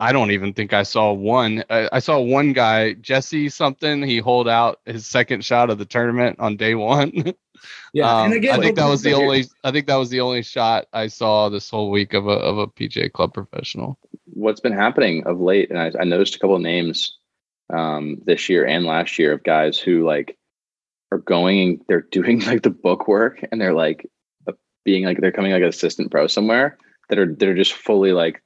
I 0.00 0.10
don't 0.10 0.32
even 0.32 0.52
think 0.52 0.72
I 0.72 0.82
saw 0.82 1.12
one. 1.12 1.62
I, 1.70 1.88
I 1.92 1.98
saw 2.00 2.18
one 2.18 2.52
guy, 2.52 2.94
Jesse 2.94 3.48
something. 3.48 4.02
He 4.02 4.18
hold 4.18 4.48
out 4.48 4.80
his 4.84 5.06
second 5.06 5.44
shot 5.44 5.70
of 5.70 5.78
the 5.78 5.84
tournament 5.84 6.40
on 6.40 6.56
day 6.56 6.74
one. 6.74 7.32
Yeah. 7.92 8.20
Um, 8.20 8.26
and 8.26 8.34
again, 8.34 8.58
I 8.58 8.62
think 8.62 8.76
that 8.76 8.88
was 8.88 9.02
the 9.02 9.10
but 9.10 9.16
here- 9.16 9.26
only. 9.26 9.44
I 9.64 9.72
think 9.72 9.88
that 9.88 9.96
was 9.96 10.10
the 10.10 10.20
only 10.20 10.42
shot 10.42 10.86
I 10.92 11.08
saw 11.08 11.48
this 11.48 11.68
whole 11.68 11.90
week 11.90 12.14
of 12.14 12.28
a 12.28 12.32
of 12.32 12.58
a 12.58 12.66
PJ 12.68 13.12
club 13.12 13.34
professional. 13.34 13.98
what's 14.26 14.60
been 14.60 14.72
happening 14.72 15.24
of 15.26 15.40
late, 15.40 15.70
and 15.70 15.78
I, 15.78 15.90
I 15.98 16.04
noticed 16.04 16.36
a 16.36 16.38
couple 16.38 16.54
of 16.54 16.62
names 16.62 17.18
um, 17.74 18.18
this 18.24 18.48
year 18.48 18.64
and 18.66 18.84
last 18.84 19.18
year 19.18 19.32
of 19.32 19.42
guys 19.42 19.78
who 19.78 20.04
like 20.04 20.38
are 21.12 21.18
going 21.18 21.60
and 21.60 21.80
they're 21.88 22.00
doing 22.10 22.40
like 22.40 22.62
the 22.62 22.70
book 22.70 23.08
work 23.08 23.44
and 23.50 23.60
they're 23.60 23.74
like 23.74 24.06
uh, 24.46 24.52
being 24.84 25.04
like 25.04 25.20
they're 25.20 25.32
coming 25.32 25.52
like 25.52 25.62
an 25.62 25.68
assistant 25.68 26.10
pro 26.10 26.26
somewhere 26.26 26.76
that 27.08 27.18
are 27.18 27.26
that 27.34 27.48
are 27.48 27.54
just 27.54 27.72
fully 27.72 28.12
like 28.12 28.42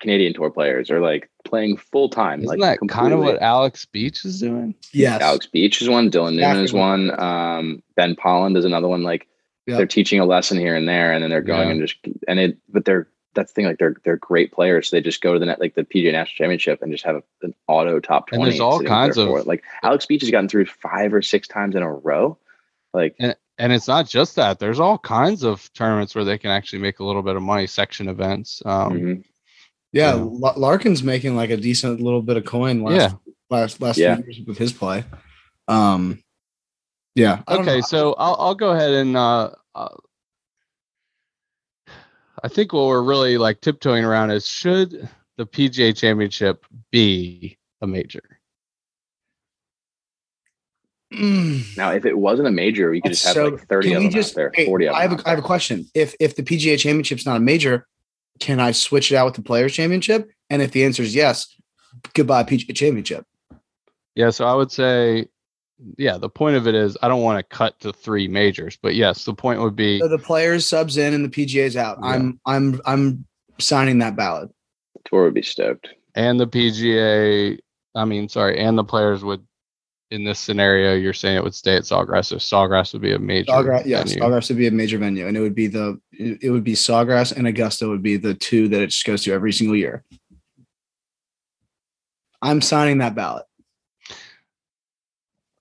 Canadian 0.00 0.34
tour 0.34 0.50
players 0.50 0.90
or 0.90 1.00
like 1.00 1.30
playing 1.46 1.76
full 1.78 2.08
time. 2.10 2.40
Isn't 2.40 2.58
like 2.58 2.80
that 2.80 2.88
kind 2.88 3.14
of 3.14 3.20
what 3.20 3.40
Alex 3.40 3.86
Beach 3.86 4.24
is 4.24 4.40
doing? 4.40 4.74
yes. 4.92 5.22
Alex 5.22 5.46
Beach 5.46 5.80
is 5.80 5.88
one, 5.88 6.10
Dylan 6.10 6.36
Newman 6.36 6.64
is 6.64 6.72
one, 6.72 7.18
um, 7.18 7.82
Ben 7.96 8.14
Polland 8.14 8.56
is 8.58 8.64
another 8.66 8.88
one. 8.88 9.02
Like 9.02 9.26
Yeah. 9.66 9.78
they're 9.78 9.86
teaching 9.86 10.20
a 10.20 10.26
lesson 10.26 10.58
here 10.58 10.76
and 10.76 10.86
there, 10.86 11.12
and 11.12 11.22
then 11.22 11.30
they're 11.30 11.40
going 11.40 11.68
Yeah. 11.68 11.72
and 11.72 11.80
just 11.80 11.96
and 12.28 12.38
it. 12.38 12.58
But 12.68 12.84
they're 12.84 13.08
that's 13.36 13.52
the 13.52 13.54
thing. 13.54 13.66
Like 13.66 13.78
they're 13.78 13.94
they're 14.04 14.16
great 14.16 14.50
players. 14.50 14.88
So 14.88 14.96
they 14.96 15.00
just 15.00 15.20
go 15.20 15.34
to 15.34 15.38
the 15.38 15.46
net 15.46 15.60
like 15.60 15.74
the 15.76 15.84
PGA 15.84 16.10
National 16.10 16.36
Championship 16.36 16.82
and 16.82 16.90
just 16.90 17.04
have 17.04 17.22
an 17.42 17.54
auto 17.68 18.00
top 18.00 18.28
And 18.32 18.38
twenty. 18.38 18.50
there's 18.50 18.60
all 18.60 18.82
kinds 18.82 19.14
there 19.16 19.28
of- 19.38 19.46
like 19.46 19.62
Alex 19.84 20.06
Beach 20.06 20.22
has 20.22 20.30
gotten 20.32 20.48
through 20.48 20.66
five 20.66 21.14
or 21.14 21.22
six 21.22 21.46
times 21.46 21.76
in 21.76 21.82
a 21.84 21.92
row. 21.92 22.36
Like 22.92 23.14
And 23.20 23.36
and 23.58 23.72
it's 23.72 23.86
not 23.88 24.08
just 24.08 24.34
that. 24.36 24.58
There's 24.58 24.80
all 24.80 24.98
kinds 24.98 25.44
of 25.44 25.72
tournaments 25.74 26.14
where 26.14 26.24
they 26.24 26.38
can 26.38 26.50
actually 26.50 26.80
make 26.80 26.98
a 26.98 27.04
little 27.04 27.22
bit 27.22 27.36
of 27.36 27.42
money. 27.42 27.66
Section 27.68 28.08
events. 28.08 28.60
Um, 28.66 28.92
mhm. 28.92 29.24
Yeah. 29.92 30.14
Yeah. 30.16 30.22
La- 30.22 30.54
Larkin's 30.58 31.02
making 31.02 31.36
like 31.36 31.50
a 31.50 31.56
decent 31.56 32.00
little 32.00 32.22
bit 32.22 32.36
of 32.36 32.44
coin 32.44 32.82
last 32.82 32.94
Yeah. 33.12 33.32
last 33.50 33.80
last 33.80 33.98
Yeah. 33.98 34.16
few 34.16 34.24
years 34.24 34.40
with 34.46 34.58
his 34.58 34.72
play. 34.72 35.04
Um. 35.68 36.22
Yeah. 37.14 37.42
Okay, 37.48 37.76
know. 37.76 37.80
so 37.80 38.14
I'll 38.18 38.36
I'll 38.38 38.54
go 38.54 38.70
ahead 38.72 38.90
and 38.92 39.16
uh, 39.16 39.50
uh 39.74 39.88
I 42.42 42.48
think 42.48 42.72
what 42.72 42.86
we're 42.86 43.02
really 43.02 43.38
like 43.38 43.60
tiptoeing 43.60 44.04
around 44.04 44.30
is 44.30 44.46
should 44.46 45.08
the 45.36 45.46
PGA 45.46 45.96
Championship 45.96 46.64
be 46.90 47.58
a 47.80 47.86
major? 47.86 48.22
Mm. 51.12 51.76
Now, 51.76 51.92
if 51.92 52.04
it 52.04 52.18
wasn't 52.18 52.48
a 52.48 52.50
major, 52.50 52.92
you 52.92 53.00
could 53.00 53.12
That's 53.12 53.22
just 53.22 53.36
have 53.36 53.46
so- 53.46 53.48
like 53.56 53.68
30 53.68 53.92
of 53.94 54.02
them 54.02 54.10
just- 54.10 54.32
out 54.32 54.36
there, 54.36 54.50
hey, 54.54 54.66
40 54.66 54.86
of 54.86 54.92
them. 54.92 54.96
I 54.98 55.02
have 55.02 55.12
out 55.12 55.20
a, 55.20 55.26
I 55.26 55.30
have 55.30 55.38
a 55.38 55.42
question. 55.42 55.86
If 55.94 56.14
if 56.20 56.34
the 56.36 56.42
PGA 56.42 56.78
Championship's 56.78 57.24
not 57.24 57.36
a 57.36 57.40
major, 57.40 57.86
can 58.40 58.60
I 58.60 58.72
switch 58.72 59.12
it 59.12 59.16
out 59.16 59.26
with 59.26 59.34
the 59.34 59.42
Players 59.42 59.72
Championship? 59.72 60.28
And 60.50 60.62
if 60.62 60.72
the 60.72 60.84
answer 60.84 61.02
is 61.02 61.14
yes, 61.14 61.54
goodbye 62.14 62.42
PGA 62.44 62.74
Championship. 62.74 63.24
Yeah, 64.14 64.30
so 64.30 64.46
I 64.46 64.54
would 64.54 64.72
say, 64.72 65.26
yeah, 65.98 66.16
the 66.16 66.28
point 66.30 66.56
of 66.56 66.66
it 66.66 66.74
is 66.74 66.96
I 67.02 67.08
don't 67.08 67.22
want 67.22 67.38
to 67.38 67.56
cut 67.56 67.78
to 67.80 67.92
three 67.92 68.28
majors, 68.28 68.78
but 68.80 68.94
yes, 68.94 69.24
the 69.24 69.34
point 69.34 69.60
would 69.60 69.76
be 69.76 69.98
So 69.98 70.08
the 70.08 70.18
Players 70.18 70.66
subs 70.66 70.96
in 70.96 71.12
and 71.14 71.24
the 71.24 71.28
PGA's 71.28 71.76
out. 71.76 71.98
Yeah. 72.02 72.08
I'm 72.08 72.40
I'm 72.46 72.80
I'm 72.86 73.26
signing 73.58 73.98
that 73.98 74.16
ballot. 74.16 74.50
Tour 75.04 75.24
would 75.24 75.34
be 75.34 75.42
stoked. 75.42 75.88
and 76.14 76.40
the 76.40 76.46
PGA, 76.46 77.58
I 77.94 78.04
mean, 78.04 78.28
sorry, 78.28 78.58
and 78.58 78.76
the 78.76 78.84
players 78.84 79.22
would, 79.22 79.46
in 80.10 80.24
this 80.24 80.38
scenario, 80.38 80.94
you're 80.94 81.12
saying 81.12 81.36
it 81.36 81.44
would 81.44 81.54
stay 81.54 81.76
at 81.76 81.82
Sawgrass. 81.82 82.26
So 82.26 82.36
Sawgrass 82.36 82.92
would 82.92 83.02
be 83.02 83.12
a 83.12 83.18
major. 83.18 83.52
Sawgrass, 83.52 83.86
yes, 83.86 84.12
venue. 84.12 84.24
Sawgrass 84.24 84.48
would 84.48 84.58
be 84.58 84.66
a 84.66 84.70
major 84.70 84.98
venue, 84.98 85.26
and 85.26 85.36
it 85.36 85.40
would 85.40 85.54
be 85.54 85.66
the 85.66 86.00
it 86.12 86.38
it 86.42 86.50
would 86.50 86.64
be 86.64 86.74
Sawgrass 86.74 87.36
and 87.36 87.46
Augusta 87.46 87.88
would 87.88 88.02
be 88.02 88.16
the 88.16 88.34
two 88.34 88.68
that 88.68 88.82
it 88.82 88.88
just 88.88 89.04
goes 89.04 89.22
to 89.24 89.32
every 89.32 89.52
single 89.52 89.76
year. 89.76 90.04
I'm 92.42 92.60
signing 92.60 92.98
that 92.98 93.14
ballot. 93.14 93.46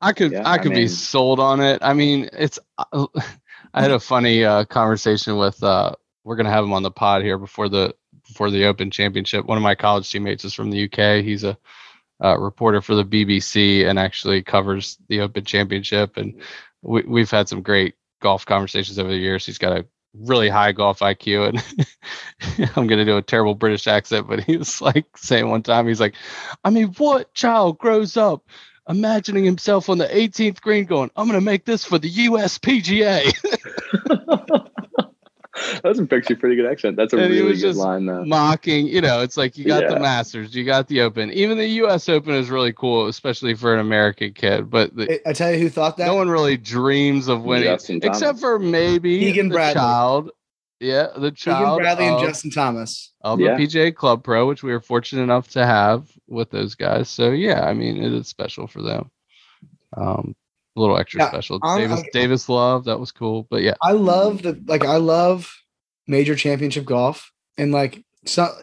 I 0.06 0.14
could 0.14 0.32
Yeah, 0.34 0.48
I 0.48 0.54
I 0.54 0.58
could 0.60 0.74
be 0.74 0.88
sold 0.88 1.40
on 1.40 1.62
it. 1.62 1.80
I 1.82 1.94
mean, 1.94 2.30
it's 2.34 2.60
I 2.78 3.82
had 3.82 3.92
a 3.92 4.00
funny 4.00 4.46
uh, 4.46 4.66
conversation 4.66 5.38
with 5.38 5.62
uh 5.64 5.94
we're 6.24 6.36
gonna 6.36 6.52
have 6.52 6.64
him 6.64 6.74
on 6.74 6.84
the 6.84 6.92
pod 6.92 7.24
here 7.24 7.38
before 7.38 7.70
the 7.70 7.96
before 8.28 8.52
the 8.52 8.66
Open 8.66 8.92
Championship. 8.92 9.46
One 9.46 9.58
of 9.58 9.64
my 9.64 9.76
college 9.76 10.10
teammates 10.12 10.46
is 10.46 10.54
from 10.54 10.72
the 10.72 10.86
UK. 10.86 11.24
He's 11.24 11.44
a 11.44 11.58
uh, 12.24 12.38
reporter 12.40 12.82
for 12.82 12.96
the 12.96 13.04
BBC 13.04 13.88
and 13.88 14.00
actually 14.00 14.42
covers 14.42 14.98
the 15.10 15.22
Open 15.22 15.44
Championship. 15.44 16.18
And 16.18 16.42
we, 16.82 17.02
we've 17.04 17.32
had 17.32 17.50
some 17.50 17.62
great 17.62 17.96
golf 18.22 18.46
conversations 18.46 19.00
over 19.00 19.10
the 19.10 19.18
years. 19.18 19.46
He's 19.46 19.58
got 19.58 19.78
a 19.78 19.86
really 20.14 20.50
high 20.50 20.72
golf 20.72 21.00
IQ, 21.00 21.50
and 21.50 22.70
I'm 22.76 22.88
gonna 22.88 23.06
do 23.06 23.18
a 23.18 23.22
terrible 23.22 23.56
British 23.56 23.88
accent, 23.88 24.28
but 24.28 24.44
he 24.44 24.58
was 24.58 24.82
like 24.82 25.06
saying 25.18 25.50
one 25.50 25.64
time, 25.64 25.88
he's 25.88 26.00
like, 26.00 26.16
I 26.64 26.70
mean, 26.70 26.88
what 26.98 27.34
child 27.34 27.78
grows 27.78 28.18
up 28.18 28.44
imagining 28.88 29.44
himself 29.44 29.89
on 29.89 29.98
the 29.98 30.08
18th 30.08 30.62
green 30.62 30.86
going, 30.86 31.10
I'm 31.15 31.27
going 31.27 31.39
to 31.39 31.46
make 31.46 31.65
this 31.65 31.84
for 31.84 31.98
the 32.00 32.10
US 32.10 32.58
PGA. 32.58 33.32
That's 35.84 36.00
a 36.00 36.06
picture 36.08 36.36
pretty 36.36 36.56
good 36.58 36.65
accent. 36.70 36.98
That's 36.98 37.13
a 37.13 37.18
And 37.18 37.32
really 37.32 37.44
was 37.51 37.62
good 37.62 37.68
just 37.70 37.80
line, 37.80 38.06
though. 38.06 38.25
Mocking, 38.25 38.88
you 38.88 39.01
know, 39.01 39.22
it's 39.22 39.38
like 39.38 39.58
you 39.58 39.65
got 39.65 39.88
the 39.88 40.00
Masters, 40.00 40.54
you 40.54 40.65
got 40.65 40.88
the 40.88 41.01
Open. 41.01 41.32
Even 41.32 41.58
the 41.58 41.68
US 41.84 42.10
Open 42.10 42.34
is 42.36 42.50
really 42.50 42.74
cool, 42.74 43.08
especially 43.08 43.54
for 43.56 43.74
an 43.74 43.80
American 43.80 44.34
kid. 44.34 44.70
But 44.70 44.96
the, 44.96 45.12
I- 45.25 45.30
I 45.30 45.34
tell 45.34 45.51
you 45.51 45.60
who 45.60 45.70
thought 45.70 45.98
that. 45.98 46.08
no 46.08 46.15
one 46.15 46.30
really 46.30 46.58
dreams 46.58 47.27
of 47.27 47.44
winning, 47.44 47.77
except 48.04 48.39
for 48.39 48.60
maybe 48.60 49.20
Keegan 49.20 49.50
the 49.50 49.56
Bradley. 49.56 49.80
child. 49.80 50.32
Yeah, 50.79 51.08
the 51.15 51.32
Keegan 51.32 51.36
child 51.36 51.79
Bradley 51.79 52.08
of, 52.08 52.17
and 52.20 52.27
Justin 52.27 52.51
Thomas. 52.51 53.13
of 53.22 53.39
Yeah. 53.39 53.55
the 53.55 53.63
PGA 53.63 53.96
Club 53.96 54.24
Pro, 54.24 54.46
which 54.48 54.62
we 54.63 54.72
were 54.72 54.82
fortunate 54.82 55.24
enough 55.24 55.48
to 55.51 55.65
have 55.65 56.08
with 56.27 56.51
those 56.51 56.75
guys. 56.75 57.10
So 57.10 57.32
yeah, 57.32 57.65
I 57.65 57.74
mean, 57.74 58.01
it 58.03 58.12
is 58.13 58.27
special 58.27 58.67
for 58.67 58.82
them. 58.82 59.10
Um, 59.96 60.36
a 60.75 60.79
little 60.82 60.98
extra 60.98 61.22
Yeah, 61.22 61.29
special. 61.29 61.60
I'm- 61.63 61.79
Davis 61.79 62.00
I'm- 62.00 62.10
Davis 62.12 62.50
Love, 62.50 62.84
that 62.86 63.00
was 63.00 63.12
cool. 63.13 63.48
But 63.50 63.62
yeah, 63.62 63.75
I 63.82 63.94
love 63.94 64.41
the 64.41 64.62
like 64.67 64.84
I 64.84 64.98
love 64.98 65.50
major 66.08 66.36
championship 66.36 66.86
golf 66.86 67.32
and 67.58 67.72
like 67.72 68.03
so 68.25 68.53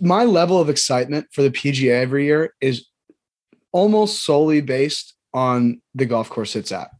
my 0.00 0.24
level 0.24 0.60
of 0.60 0.68
excitement 0.68 1.26
for 1.32 1.40
the 1.42 1.50
PGA 1.50 2.02
every 2.02 2.26
year 2.26 2.54
is 2.60 2.86
almost 3.72 4.22
solely 4.24 4.60
based 4.60 5.14
on 5.32 5.80
the 5.94 6.04
golf 6.04 6.28
course 6.28 6.54
it's 6.56 6.72
at. 6.72 6.90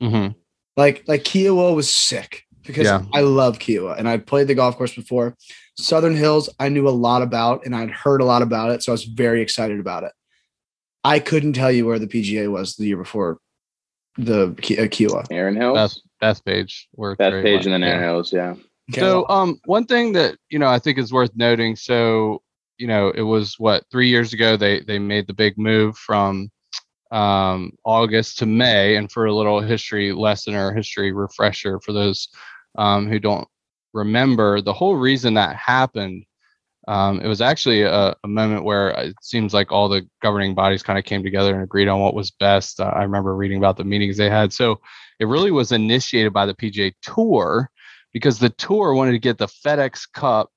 hmm 0.00 0.28
Like 0.76 1.02
like 1.08 1.24
Kiawah 1.24 1.74
was 1.74 1.92
sick 1.92 2.44
because 2.70 2.86
Yeah. 2.86 3.02
I 3.12 3.20
love 3.20 3.58
Kiawah 3.58 3.98
and 3.98 4.08
I'd 4.08 4.26
played 4.26 4.48
the 4.48 4.54
golf 4.54 4.76
course 4.76 4.94
before. 4.94 5.36
Southern 5.76 6.16
Hills 6.16 6.48
I 6.58 6.68
knew 6.68 6.88
a 6.88 6.90
lot 6.90 7.22
about 7.22 7.64
and 7.64 7.74
I'd 7.74 7.90
heard 7.90 8.20
a 8.20 8.24
lot 8.24 8.42
about 8.42 8.70
it, 8.70 8.82
so 8.82 8.92
I 8.92 8.94
was 8.94 9.04
very 9.04 9.42
excited 9.42 9.80
about 9.80 10.04
it. 10.04 10.12
I 11.04 11.18
couldn't 11.18 11.54
tell 11.54 11.72
you 11.72 11.86
where 11.86 11.98
the 11.98 12.06
PGA 12.06 12.50
was 12.50 12.76
the 12.76 12.86
year 12.86 12.96
before 12.96 13.38
the 14.18 14.54
Ki- 14.60 14.78
uh, 14.78 14.82
Kiawah. 14.86 15.26
Aaron 15.30 15.56
Hills. 15.56 16.02
Best 16.20 16.44
Bethpage. 16.44 16.84
Where 16.92 17.16
Bethpage 17.16 17.44
went, 17.44 17.64
and 17.66 17.74
then 17.74 17.80
yeah. 17.82 17.88
Aaron 17.88 18.02
Hills. 18.02 18.32
Yeah. 18.32 18.54
Okay, 18.90 19.00
So, 19.00 19.26
um, 19.28 19.60
one 19.64 19.86
thing 19.86 20.12
that 20.12 20.36
you 20.50 20.58
know 20.58 20.68
I 20.68 20.78
think 20.78 20.98
is 20.98 21.12
worth 21.12 21.30
noting. 21.34 21.76
So, 21.76 22.42
you 22.78 22.86
know, 22.86 23.10
it 23.10 23.22
was 23.22 23.58
what 23.58 23.84
three 23.90 24.08
years 24.08 24.32
ago 24.32 24.56
they 24.56 24.80
they 24.80 24.98
made 24.98 25.26
the 25.26 25.32
big 25.32 25.56
move 25.56 25.96
from 25.96 26.50
um, 27.10 27.72
August 27.84 28.38
to 28.38 28.46
May, 28.46 28.96
and 28.96 29.10
for 29.10 29.26
a 29.26 29.34
little 29.34 29.60
history 29.60 30.12
lesson 30.12 30.54
or 30.54 30.72
history 30.72 31.12
refresher 31.12 31.80
for 31.80 31.92
those 31.92 32.28
um, 32.76 33.08
who 33.08 33.18
don't 33.18 33.48
remember, 33.92 34.60
the 34.60 34.72
whole 34.72 34.96
reason 34.96 35.34
that 35.34 35.56
happened. 35.56 36.24
Um, 36.88 37.20
it 37.20 37.28
was 37.28 37.40
actually 37.40 37.82
a, 37.82 38.16
a 38.24 38.28
moment 38.28 38.64
where 38.64 38.90
it 38.90 39.14
seems 39.22 39.54
like 39.54 39.70
all 39.70 39.88
the 39.88 40.08
governing 40.22 40.54
bodies 40.54 40.82
kind 40.82 40.98
of 40.98 41.04
came 41.04 41.22
together 41.22 41.54
and 41.54 41.62
agreed 41.62 41.88
on 41.88 42.00
what 42.00 42.14
was 42.14 42.30
best. 42.30 42.80
Uh, 42.80 42.84
I 42.84 43.02
remember 43.02 43.36
reading 43.36 43.58
about 43.58 43.76
the 43.76 43.84
meetings 43.84 44.16
they 44.16 44.30
had. 44.30 44.52
So 44.52 44.80
it 45.18 45.26
really 45.26 45.50
was 45.50 45.72
initiated 45.72 46.32
by 46.32 46.46
the 46.46 46.54
PGA 46.54 46.92
Tour 47.02 47.70
because 48.12 48.38
the 48.38 48.50
tour 48.50 48.94
wanted 48.94 49.12
to 49.12 49.18
get 49.18 49.38
the 49.38 49.46
FedEx 49.46 50.10
Cup 50.12 50.50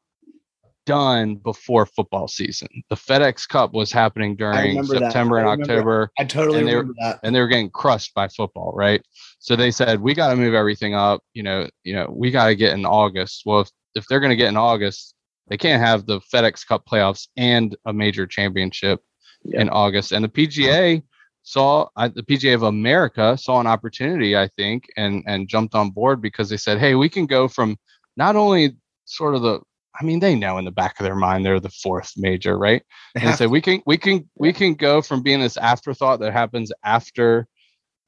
done 0.85 1.35
before 1.35 1.85
football 1.85 2.27
season. 2.27 2.67
The 2.89 2.95
FedEx 2.95 3.47
Cup 3.47 3.73
was 3.73 3.91
happening 3.91 4.35
during. 4.35 4.83
September 4.83 5.37
and 5.37 5.47
October, 5.47 6.11
I 6.19 6.25
totally 6.25 6.59
and 6.59 6.67
they 6.67 6.75
were- 6.75 6.81
remember 6.81 6.95
that. 7.01 7.19
and 7.23 7.35
they 7.35 7.39
were 7.39 7.47
getting 7.47 7.69
crushed 7.69 8.13
by 8.13 8.27
football, 8.27 8.71
right? 8.75 9.01
So 9.39 9.55
they 9.55 9.71
said 9.71 10.01
we 10.01 10.13
got 10.13 10.29
to 10.29 10.35
move 10.35 10.53
everything 10.53 10.93
up. 10.95 11.21
You 11.33 11.43
know, 11.43 11.69
you 11.83 11.93
know, 11.93 12.07
we 12.13 12.31
got 12.31 12.47
to 12.47 12.55
get 12.55 12.73
in 12.73 12.85
August. 12.85 13.43
Well, 13.45 13.61
if 13.61 13.69
if 13.95 14.05
they're 14.07 14.19
going 14.19 14.31
to 14.31 14.35
get 14.35 14.49
in 14.49 14.57
August, 14.57 15.13
they 15.47 15.57
can't 15.57 15.81
have 15.83 16.05
the 16.05 16.19
FedEx 16.33 16.65
Cup 16.67 16.85
playoffs 16.85 17.27
and 17.37 17.75
a 17.85 17.93
major 17.93 18.25
championship 18.25 19.01
Yeah. 19.43 19.61
in 19.61 19.69
August. 19.69 20.11
And 20.11 20.23
the 20.23 20.29
PGA 20.29 21.03
saw 21.43 21.87
uh, 21.97 22.09
the 22.13 22.23
PGA 22.23 22.55
of 22.55 22.63
America 22.63 23.37
saw 23.37 23.59
an 23.59 23.67
opportunity, 23.67 24.35
I 24.37 24.47
think, 24.57 24.85
and 24.97 25.23
and 25.27 25.47
jumped 25.47 25.75
on 25.75 25.91
board 25.91 26.21
because 26.21 26.49
they 26.49 26.57
said, 26.57 26.79
hey, 26.79 26.95
we 26.95 27.09
can 27.09 27.25
go 27.25 27.47
from 27.47 27.77
not 28.17 28.35
only 28.35 28.77
sort 29.05 29.35
of 29.35 29.41
the 29.41 29.59
I 29.99 30.03
mean, 30.03 30.19
they 30.19 30.35
know 30.35 30.57
in 30.57 30.65
the 30.65 30.71
back 30.71 30.99
of 30.99 31.03
their 31.03 31.15
mind 31.15 31.45
they're 31.45 31.59
the 31.59 31.69
fourth 31.69 32.13
major, 32.17 32.57
right? 32.57 32.83
And 33.15 33.23
have 33.23 33.37
so 33.37 33.47
we 33.47 33.61
can 33.61 33.81
we 33.85 33.97
can 33.97 34.27
we 34.35 34.51
can 34.53 34.73
go 34.73 35.01
from 35.01 35.21
being 35.21 35.39
this 35.39 35.57
afterthought 35.57 36.19
that 36.21 36.33
happens 36.33 36.71
after 36.83 37.47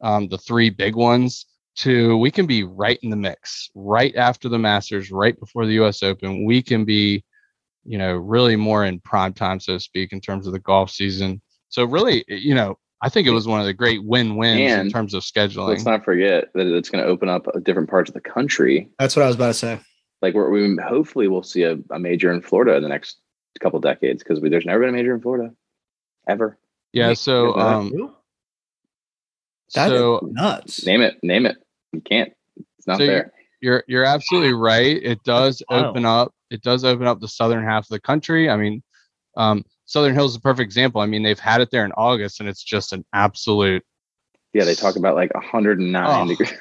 um, 0.02 0.28
the 0.28 0.38
three 0.38 0.70
big 0.70 0.96
ones 0.96 1.46
to 1.78 2.18
we 2.18 2.32
can 2.32 2.46
be 2.46 2.64
right 2.64 3.00
in 3.02 3.10
the 3.10 3.16
mix 3.16 3.70
right 3.76 4.16
after 4.16 4.48
the 4.48 4.58
masters 4.58 5.12
right 5.12 5.38
before 5.40 5.66
the 5.66 5.74
us 5.74 6.04
open 6.04 6.46
we 6.46 6.62
can 6.62 6.86
be 6.86 7.24
you 7.84 7.98
know 7.98 8.14
really 8.14 8.56
more 8.56 8.86
in 8.86 9.00
prime 9.02 9.34
time 9.34 9.60
so 9.60 9.74
to 9.74 9.80
speak 9.80 10.14
in 10.14 10.22
terms 10.22 10.48
of 10.48 10.54
the 10.54 10.60
golf 10.60 10.90
season 10.90 11.42
so 11.70 11.84
really 11.84 12.24
you 12.28 12.56
know 12.56 12.78
i 13.02 13.10
think 13.10 13.28
it 13.28 13.32
was 13.32 13.46
one 13.46 13.60
of 13.60 13.66
the 13.66 13.74
great 13.74 14.04
win-wins 14.06 14.72
in 14.72 14.90
terms 14.90 15.14
of 15.14 15.22
scheduling 15.22 15.68
Let's 15.68 15.86
not 15.86 16.06
forget 16.06 16.46
that 16.54 16.68
it's 16.68 16.90
going 16.90 17.04
to 17.04 17.10
open 17.10 17.28
up 17.28 17.46
uh, 17.48 17.60
different 17.60 17.90
parts 17.90 18.10
of 18.10 18.14
the 18.14 18.22
country. 18.22 18.90
That's 18.98 19.16
what 19.16 19.24
I 19.24 19.28
was 19.28 19.36
about 19.36 19.48
to 19.48 19.54
say. 19.54 19.80
Like 20.22 20.34
we're, 20.34 20.50
we 20.50 20.78
hopefully 20.82 21.28
we'll 21.28 21.44
see 21.44 21.64
a, 21.64 21.78
a 21.92 22.00
major 22.00 22.32
in 22.32 22.42
Florida 22.42 22.76
in 22.76 22.84
the 22.84 22.90
next 22.90 23.18
couple 23.60 23.80
decades 23.80 24.24
because 24.24 24.42
there's 24.42 24.66
never 24.66 24.80
been 24.82 24.90
a 24.90 24.94
major 24.94 25.14
in 25.16 25.22
Florida 25.22 25.54
ever. 26.28 26.58
yeah 26.94 27.14
so 27.14 27.56
um 27.56 27.92
That 29.74 29.92
is 29.92 29.98
so 30.00 30.20
nuts. 30.32 30.86
Name 30.86 31.02
it, 31.02 31.18
name 31.24 31.46
it. 31.46 31.58
You 31.92 32.02
can't. 32.02 32.34
It's 32.78 32.88
not 32.88 32.98
So 32.98 33.04
you- 33.04 33.10
fair. 33.10 33.32
You're 33.62 33.84
you're 33.88 34.06
absolutely 34.06 34.54
right. 34.54 34.98
It 35.02 35.24
does 35.24 35.64
wild. 35.70 35.86
open 35.86 36.06
up. 36.06 36.34
It 36.52 36.62
does 36.62 36.84
open 36.84 37.08
up 37.08 37.20
the 37.20 37.28
southern 37.28 37.64
half 37.64 37.86
of 37.86 37.90
the 37.90 38.00
country. 38.02 38.48
I 38.50 38.58
mean, 38.58 38.84
um, 39.38 39.64
Southern 39.86 40.14
Hills 40.14 40.32
is 40.32 40.38
a 40.38 40.42
perfect 40.42 40.66
example. 40.66 41.02
I 41.02 41.08
mean, 41.08 41.24
they've 41.24 41.40
had 41.40 41.62
it 41.62 41.72
there 41.72 41.84
in 41.86 41.92
August, 41.94 42.40
and 42.40 42.48
it's 42.50 42.62
just 42.64 42.94
an 42.94 43.04
absolute. 43.14 43.84
Yeah, 44.54 44.66
they 44.66 44.76
talk 44.76 44.98
about 44.98 45.16
like 45.16 45.34
109 45.34 46.06
Oh. 46.08 46.28
degrees. 46.28 46.54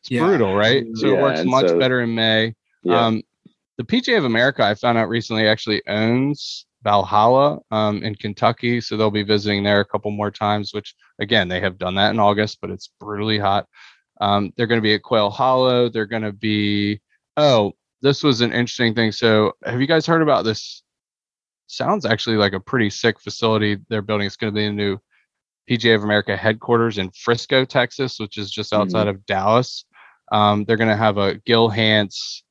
It's 0.00 0.10
Yeah. 0.10 0.24
brutal, 0.26 0.56
right? 0.56 0.84
So 0.94 1.08
it 1.14 1.20
works 1.22 1.44
much 1.44 1.68
so- 1.68 1.78
better 1.78 2.00
in 2.00 2.12
May. 2.14 2.54
Yeah. 2.82 3.06
Um, 3.06 3.22
the 3.78 3.84
PGA 3.84 4.18
of 4.18 4.24
America, 4.24 4.64
I 4.64 4.74
found 4.74 4.98
out 4.98 5.08
recently, 5.08 5.48
actually 5.48 5.82
owns 5.86 6.66
Valhalla 6.82 7.60
um, 7.70 8.02
in 8.02 8.14
Kentucky, 8.14 8.80
so 8.80 8.96
they'll 8.96 9.10
be 9.10 9.22
visiting 9.22 9.62
there 9.62 9.80
a 9.80 9.84
couple 9.84 10.10
more 10.10 10.30
times. 10.30 10.74
Which 10.74 10.94
again, 11.18 11.48
they 11.48 11.60
have 11.60 11.78
done 11.78 11.94
that 11.96 12.10
in 12.10 12.20
August, 12.20 12.58
but 12.60 12.70
it's 12.70 12.90
brutally 13.00 13.38
hot. 13.38 13.66
Um, 14.20 14.52
they're 14.56 14.66
going 14.66 14.80
to 14.80 14.82
be 14.82 14.94
at 14.94 15.02
Quail 15.02 15.30
Hollow. 15.30 15.88
They're 15.88 16.06
going 16.06 16.22
to 16.22 16.32
be. 16.32 17.00
Oh, 17.36 17.72
this 18.02 18.22
was 18.22 18.40
an 18.40 18.52
interesting 18.52 18.94
thing. 18.94 19.12
So, 19.12 19.52
have 19.64 19.80
you 19.80 19.86
guys 19.86 20.06
heard 20.06 20.22
about 20.22 20.44
this? 20.44 20.82
Sounds 21.66 22.04
actually 22.04 22.36
like 22.36 22.52
a 22.52 22.60
pretty 22.60 22.90
sick 22.90 23.18
facility 23.20 23.78
they're 23.88 24.02
building. 24.02 24.26
It's 24.26 24.36
going 24.36 24.52
to 24.52 24.58
be 24.58 24.66
a 24.66 24.72
new 24.72 24.98
PGA 25.70 25.94
of 25.94 26.04
America 26.04 26.36
headquarters 26.36 26.98
in 26.98 27.10
Frisco, 27.12 27.64
Texas, 27.64 28.18
which 28.18 28.36
is 28.36 28.50
just 28.50 28.74
outside 28.74 29.08
of 29.08 29.24
Dallas. 29.24 29.86
Um, 30.30 30.64
they're 30.64 30.76
going 30.76 30.90
to 30.90 30.96
have 30.96 31.18
a 31.18 31.36
Gil 31.46 31.70
Hanse 31.70 32.42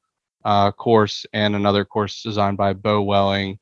uh, 0.45 0.71
course 0.71 1.25
and 1.33 1.55
another 1.55 1.85
course 1.85 2.21
designed 2.23 2.57
by 2.57 2.73
Beau 2.73 3.01
Welling. 3.01 3.59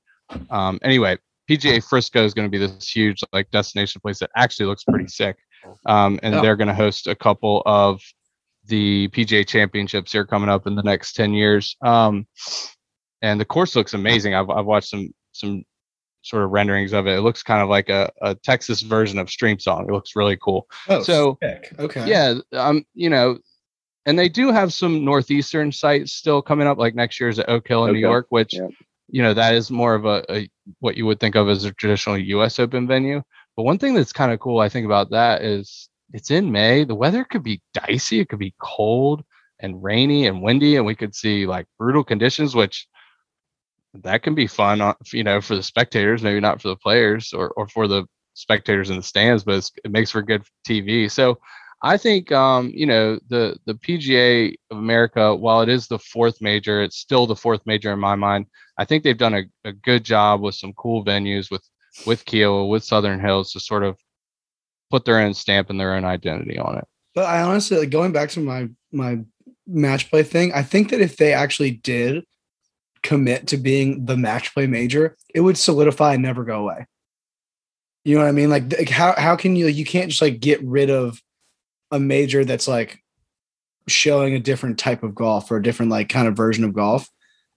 um, 0.49 0.79
anyway, 0.83 1.17
PGA 1.49 1.83
Frisco 1.87 2.23
is 2.23 2.33
going 2.33 2.45
to 2.47 2.51
be 2.51 2.57
this 2.63 2.87
huge 2.89 3.21
like 3.33 3.49
destination 3.51 3.99
place 4.01 4.19
that 4.19 4.29
actually 4.35 4.67
looks 4.67 4.83
pretty 4.83 5.07
sick, 5.07 5.37
um, 5.87 6.19
and 6.23 6.35
Oh. 6.35 6.41
they're 6.41 6.55
going 6.55 6.67
to 6.67 6.73
host 6.75 7.07
a 7.07 7.15
couple 7.15 7.63
of 7.65 8.01
the 8.65 9.07
PGA 9.09 9.47
Championships 9.47 10.11
here 10.11 10.25
coming 10.25 10.49
up 10.49 10.67
in 10.67 10.75
the 10.75 10.83
next 10.83 11.13
ten 11.13 11.33
years. 11.33 11.75
Um, 11.81 12.27
and 13.21 13.39
the 13.41 13.45
course 13.45 13.75
looks 13.75 13.93
amazing. 13.95 14.35
I've 14.35 14.49
I've 14.49 14.65
watched 14.67 14.89
some 14.89 15.09
some 15.31 15.63
sort 16.21 16.43
of 16.43 16.51
renderings 16.51 16.93
of 16.93 17.07
it. 17.07 17.17
It 17.17 17.21
looks 17.21 17.41
kind 17.41 17.61
of 17.63 17.69
like 17.69 17.89
a, 17.89 18.11
a 18.21 18.35
Texas 18.35 18.81
version 18.81 19.17
of 19.17 19.27
Streamsong. 19.27 19.87
It 19.87 19.91
looks 19.93 20.15
really 20.15 20.37
cool. 20.41 20.67
Oh, 20.89 21.01
So- 21.01 21.37
sick. 21.41 21.73
okay. 21.79 22.07
Yeah, 22.07 22.35
um, 22.53 22.85
you 22.93 23.09
know, 23.09 23.39
and 24.05 24.17
they 24.17 24.29
do 24.29 24.51
have 24.51 24.73
some 24.73 25.03
northeastern 25.03 25.71
sites 25.71 26.13
still 26.13 26.41
coming 26.41 26.67
up. 26.67 26.77
Like 26.77 26.95
next 26.95 27.19
year's 27.19 27.39
at 27.39 27.49
Oak 27.49 27.67
Hill 27.67 27.85
in 27.85 27.89
Oak 27.89 27.93
New 27.93 27.99
York, 27.99 28.27
which 28.29 28.53
yeah. 28.53 28.67
you 29.09 29.21
know 29.21 29.33
that 29.33 29.53
is 29.53 29.69
more 29.69 29.95
of 29.95 30.05
a, 30.05 30.23
a 30.29 30.49
what 30.79 30.97
you 30.97 31.05
would 31.05 31.19
think 31.19 31.35
of 31.35 31.49
as 31.49 31.65
a 31.65 31.73
traditional 31.73 32.17
U.S. 32.17 32.59
Open 32.59 32.87
venue. 32.87 33.21
But 33.55 33.63
one 33.63 33.77
thing 33.77 33.93
that's 33.93 34.13
kind 34.13 34.31
of 34.31 34.39
cool, 34.39 34.59
I 34.59 34.69
think, 34.69 34.85
about 34.85 35.11
that 35.11 35.43
is 35.43 35.89
it's 36.13 36.31
in 36.31 36.51
May. 36.51 36.85
The 36.85 36.95
weather 36.95 37.23
could 37.23 37.43
be 37.43 37.61
dicey. 37.73 38.19
It 38.19 38.29
could 38.29 38.39
be 38.39 38.55
cold 38.59 39.23
and 39.59 39.83
rainy 39.83 40.27
and 40.27 40.41
windy, 40.41 40.77
and 40.77 40.85
we 40.85 40.95
could 40.95 41.13
see 41.13 41.45
like 41.45 41.67
brutal 41.77 42.03
conditions, 42.03 42.55
which 42.55 42.87
that 43.93 44.23
can 44.23 44.35
be 44.35 44.47
fun, 44.47 44.93
you 45.11 45.23
know, 45.23 45.41
for 45.41 45.55
the 45.55 45.63
spectators. 45.63 46.23
Maybe 46.23 46.39
not 46.39 46.61
for 46.61 46.69
the 46.69 46.77
players 46.77 47.33
or 47.33 47.49
or 47.49 47.67
for 47.67 47.87
the 47.87 48.05
spectators 48.33 48.89
in 48.89 48.95
the 48.95 49.03
stands, 49.03 49.43
but 49.43 49.55
it's, 49.55 49.71
it 49.83 49.91
makes 49.91 50.11
for 50.11 50.21
good 50.21 50.43
TV. 50.65 51.11
So 51.11 51.39
I 51.81 51.97
think 51.97 52.31
um, 52.31 52.71
you 52.73 52.85
know 52.85 53.19
the 53.29 53.57
the 53.65 53.75
PGA 53.75 54.53
of 54.71 54.77
America, 54.77 55.35
while 55.35 55.61
it 55.61 55.69
is 55.69 55.87
the 55.87 55.99
fourth 55.99 56.41
major, 56.41 56.81
it's 56.81 56.97
still 56.97 57.25
the 57.25 57.35
fourth 57.35 57.61
major 57.65 57.91
in 57.91 57.99
my 57.99 58.15
mind. 58.15 58.47
I 58.77 58.85
think 58.85 59.03
they've 59.03 59.17
done 59.17 59.33
a, 59.33 59.43
a 59.63 59.71
good 59.71 60.03
job 60.03 60.41
with 60.41 60.55
some 60.55 60.73
cool 60.73 61.05
venues 61.05 61.49
with 61.49 61.63
with 62.05 62.25
Kiawah, 62.25 62.69
with 62.69 62.83
Southern 62.83 63.19
Hills 63.19 63.51
to 63.53 63.59
sort 63.59 63.83
of 63.83 63.97
put 64.91 65.05
their 65.05 65.19
own 65.19 65.33
stamp 65.33 65.69
and 65.69 65.79
their 65.79 65.95
own 65.95 66.03
identity 66.03 66.57
on 66.57 66.77
it. 66.77 66.87
But 67.15 67.25
I 67.25 67.41
honestly 67.41 67.77
like 67.77 67.89
going 67.89 68.11
back 68.11 68.29
to 68.31 68.41
my 68.41 68.69
my 68.91 69.19
match 69.65 70.09
play 70.09 70.23
thing. 70.23 70.51
I 70.53 70.63
think 70.63 70.89
that 70.89 71.01
if 71.01 71.17
they 71.17 71.33
actually 71.33 71.71
did 71.71 72.25
commit 73.03 73.47
to 73.47 73.57
being 73.57 74.05
the 74.05 74.17
match 74.17 74.53
play 74.53 74.67
major, 74.67 75.15
it 75.33 75.41
would 75.41 75.57
solidify 75.57 76.15
and 76.15 76.23
never 76.23 76.43
go 76.43 76.59
away. 76.59 76.87
You 78.03 78.15
know 78.15 78.23
what 78.23 78.29
I 78.29 78.33
mean? 78.33 78.49
Like, 78.49 78.71
like 78.77 78.89
how 78.89 79.13
how 79.17 79.35
can 79.35 79.55
you 79.55 79.67
you 79.67 79.85
can't 79.85 80.09
just 80.09 80.21
like 80.21 80.39
get 80.39 80.61
rid 80.63 80.89
of 80.89 81.21
a 81.91 81.99
major 81.99 82.45
that's 82.45 82.67
like 82.67 83.03
showing 83.87 84.35
a 84.35 84.39
different 84.39 84.77
type 84.77 85.03
of 85.03 85.15
golf 85.15 85.49
or 85.51 85.57
a 85.57 85.63
different 85.63 85.91
like 85.91 86.09
kind 86.09 86.27
of 86.27 86.35
version 86.35 86.63
of 86.63 86.73
golf. 86.73 87.09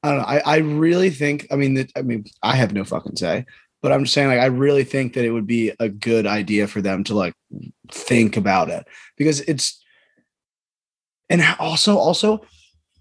I 0.03 0.09
don't 0.09 0.19
know. 0.19 0.25
I, 0.25 0.39
I 0.39 0.57
really 0.59 1.11
think 1.11 1.47
I 1.51 1.57
mean 1.57 1.75
that 1.75 1.93
I 1.97 2.03
mean 2.03 2.25
I 2.43 2.57
have 2.57 2.73
no 2.73 2.85
fucking 2.85 3.17
say, 3.17 3.47
but 3.83 3.93
I'm 3.93 4.05
just 4.05 4.15
saying 4.15 4.29
like 4.29 4.41
I 4.41 4.47
really 4.47 4.85
think 4.85 5.15
that 5.15 5.25
it 5.25 5.31
would 5.31 5.47
be 5.47 5.73
a 5.79 5.89
good 5.89 6.27
idea 6.27 6.67
for 6.67 6.81
them 6.81 7.05
to 7.05 7.15
like 7.15 7.35
think 7.91 8.37
about 8.37 8.71
it 8.71 8.87
because 9.17 9.41
it's 9.43 9.83
and 11.29 11.43
also 11.59 11.99
also 11.99 12.45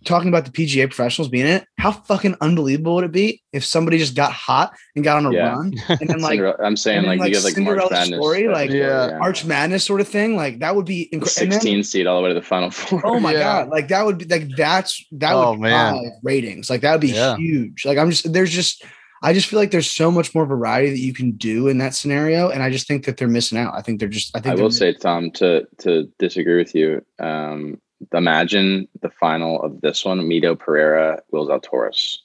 talking 0.05 0.29
about 0.29 0.45
the 0.45 0.51
PGA 0.51 0.87
professionals 0.87 1.29
being 1.29 1.45
in 1.45 1.51
it, 1.57 1.65
how 1.77 1.91
fucking 1.91 2.35
unbelievable 2.41 2.95
would 2.95 3.03
it 3.03 3.11
be 3.11 3.41
if 3.53 3.63
somebody 3.63 3.97
just 3.97 4.15
got 4.15 4.31
hot 4.31 4.73
and 4.95 5.03
got 5.03 5.17
on 5.17 5.25
a 5.27 5.31
Yeah. 5.33 5.49
run 5.49 5.73
and 5.89 6.09
then 6.09 6.19
like 6.21 6.39
I'm 6.59 6.75
saying 6.75 6.99
and 6.99 7.07
then, 7.07 7.17
like, 7.17 7.17
you 7.17 7.23
like, 7.23 7.33
get 7.33 7.43
like 7.43 7.57
March 7.57 7.77
Cinderella 7.79 7.91
Madness, 7.91 8.19
story, 8.19 8.43
type 8.45 8.53
like, 8.53 8.69
of 8.71 8.75
Yeah. 8.75 9.17
March 9.19 9.45
Madness 9.45 9.83
sort 9.83 10.01
of 10.01 10.07
thing? 10.07 10.35
Like 10.35 10.59
that 10.59 10.75
would 10.75 10.85
be 10.85 11.03
incredible. 11.11 11.53
16 11.53 11.83
seed 11.83 12.07
all 12.07 12.17
the 12.17 12.23
way 12.23 12.29
to 12.29 12.35
the 12.35 12.41
final 12.41 12.71
four. 12.71 13.01
Oh 13.05 13.19
my 13.19 13.33
Yeah. 13.33 13.39
god! 13.39 13.69
Like 13.69 13.87
that 13.89 14.05
would 14.05 14.17
be 14.17 14.25
like 14.25 14.49
that's 14.55 15.05
that 15.13 15.33
Oh, 15.33 15.51
would 15.51 15.59
man. 15.59 16.11
ratings. 16.23 16.69
Like 16.69 16.81
that 16.81 16.91
would 16.93 17.01
be 17.01 17.09
Yeah. 17.09 17.35
huge. 17.37 17.85
Like 17.85 17.97
I'm 17.97 18.09
just 18.09 18.31
there's 18.33 18.51
just 18.51 18.83
I 19.23 19.33
just 19.33 19.45
feel 19.47 19.59
like 19.59 19.69
there's 19.69 19.87
so 19.91 20.09
much 20.09 20.33
more 20.33 20.47
variety 20.47 20.89
that 20.89 20.97
you 20.99 21.13
can 21.13 21.33
do 21.33 21.67
in 21.67 21.77
that 21.77 21.93
scenario, 21.93 22.49
and 22.49 22.63
I 22.63 22.71
just 22.71 22.87
think 22.87 23.05
that 23.05 23.17
they're 23.17 23.27
missing 23.27 23.59
out. 23.59 23.75
I 23.75 23.81
think 23.83 23.99
they're 23.99 24.09
just 24.09 24.35
I 24.35 24.39
think 24.39 24.53
I 24.53 24.55
will 24.55 24.69
miss- 24.69 24.79
say, 24.79 24.93
Tom, 24.93 25.29
to 25.33 25.67
to 25.81 26.09
disagree 26.17 26.57
with 26.57 26.73
you. 26.73 27.05
Um, 27.19 27.79
imagine 28.13 28.87
the 29.01 29.09
final 29.09 29.61
of 29.61 29.81
this 29.81 30.03
one: 30.05 30.19
Mito 30.21 30.57
Pereira, 30.57 31.21
Will 31.31 31.47
Zalatoris. 31.47 32.17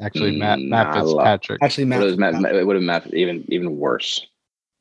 Actually, 0.00 0.36
Matt 0.36 0.58
Mm, 0.58 0.68
Matt 0.68 0.86
I 0.88 1.00
love- 1.00 1.06
Fitzpatrick. 1.16 1.62
actually 1.62 1.84
It 1.84 1.86
Matt. 1.86 2.00
would 2.00 2.10
have 2.10 2.18
met, 2.18 2.54
it 2.54 2.66
would 2.66 2.76
have 2.76 2.82
met 2.82 3.14
even 3.14 3.44
even 3.48 3.76
worse 3.78 4.26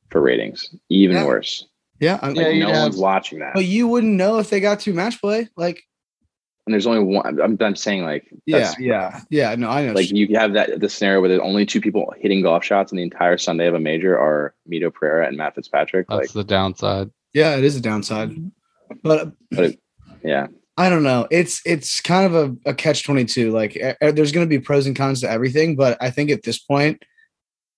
for 0.10 0.21
ratings. 0.21 0.73
Even 0.89 1.17
Yeah. 1.17 1.25
worse. 1.25 1.67
yeah, 1.99 2.19
I'm, 2.21 2.36
Yeah, 2.36 2.41
Like, 2.43 2.55
you'd 2.55 2.60
no 2.67 2.71
one's 2.71 2.97
watching 2.97 3.39
that. 3.39 3.53
but 3.53 3.65
you 3.65 3.88
wouldn't 3.88 4.13
know 4.13 4.39
if 4.39 4.49
they 4.49 4.60
got 4.60 4.79
to 4.81 4.93
match 4.93 5.21
play. 5.21 5.47
Like 5.55 5.84
And 6.65 6.73
there's 6.73 6.88
only 6.88 7.03
one. 7.03 7.39
I'm, 7.41 7.58
I'm 7.62 7.75
saying 7.75 8.03
like 8.03 8.27
yeah, 8.45 8.60
that's 8.60 8.79
yeah, 8.79 9.19
yeah. 9.29 9.53
No, 9.55 9.69
I 9.69 9.86
know. 9.86 9.93
like 9.93 10.10
you 10.12 10.36
have 10.38 10.53
that 10.53 10.79
the 10.79 10.89
scenario 10.89 11.19
where 11.19 11.29
there's 11.29 11.41
only 11.41 11.65
two 11.67 11.79
people 11.81 12.12
hitting 12.17 12.41
golf 12.41 12.63
shots 12.63 12.91
in 12.91 12.95
the 12.97 13.03
entire 13.03 13.38
Sunday 13.38 13.67
of 13.67 13.75
a 13.75 13.79
major 13.79 14.17
are 14.17 14.55
Mito 14.69 14.91
Pereira 14.91 15.27
and 15.27 15.38
Matt 15.38 15.53
Fitzpatrick. 15.55 16.08
That's 16.08 16.19
like 16.21 16.31
the 16.31 16.43
downside. 16.43 17.12
yeah, 17.34 17.55
it 17.58 17.63
is 17.63 17.75
a 17.75 17.81
downside, 17.81 18.31
but 19.01 19.34
yeah, 20.23 20.47
I 20.77 20.89
don't 20.89 21.03
know. 21.03 21.27
It's 21.32 21.62
it's 21.65 22.01
kind 22.01 22.25
of 22.25 22.36
a, 22.65 22.69
a 22.69 22.73
catch 22.73 23.03
twenty 23.03 23.25
two. 23.25 23.51
Like 23.51 23.73
there's 24.01 24.32
going 24.32 24.45
to 24.45 24.49
be 24.49 24.60
pros 24.60 24.88
and 24.88 24.95
cons 24.95 25.21
to 25.21 25.29
everything, 25.29 25.75
but 25.75 25.97
I 26.01 26.10
think 26.10 26.29
at 26.29 26.43
this 26.43 26.60
point, 26.60 27.03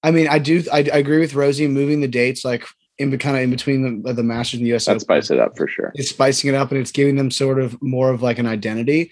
I 0.04 0.12
mean, 0.12 0.28
I 0.28 0.39
do 0.39 0.63
I, 0.71 0.80
I 0.80 0.97
agree 0.97 1.19
with 1.19 1.36
Rosie 1.36 1.67
moving 1.67 2.01
the 2.01 2.08
dates 2.08 2.45
like 2.45 2.65
in 2.97 3.17
kind 3.17 3.36
of 3.36 3.43
in 3.43 3.49
between 3.49 4.04
the 4.04 4.13
the 4.13 4.23
Masters 4.23 4.60
and 4.60 4.67
the 4.67 4.75
US. 4.75 4.86
that 4.86 4.91
Open. 4.91 4.99
spice 5.01 5.32
it 5.32 5.39
up 5.39 5.58
for 5.58 5.67
sure. 5.67 5.91
It's 5.95 6.10
spicing 6.10 6.49
it 6.49 6.56
up 6.56 6.71
and 6.71 6.80
it's 6.80 6.91
giving 6.91 7.15
them 7.15 7.32
sort 7.32 7.60
of 7.60 7.82
more 7.82 8.10
of 8.10 8.21
like 8.21 8.39
an 8.39 8.47
identity. 8.47 9.12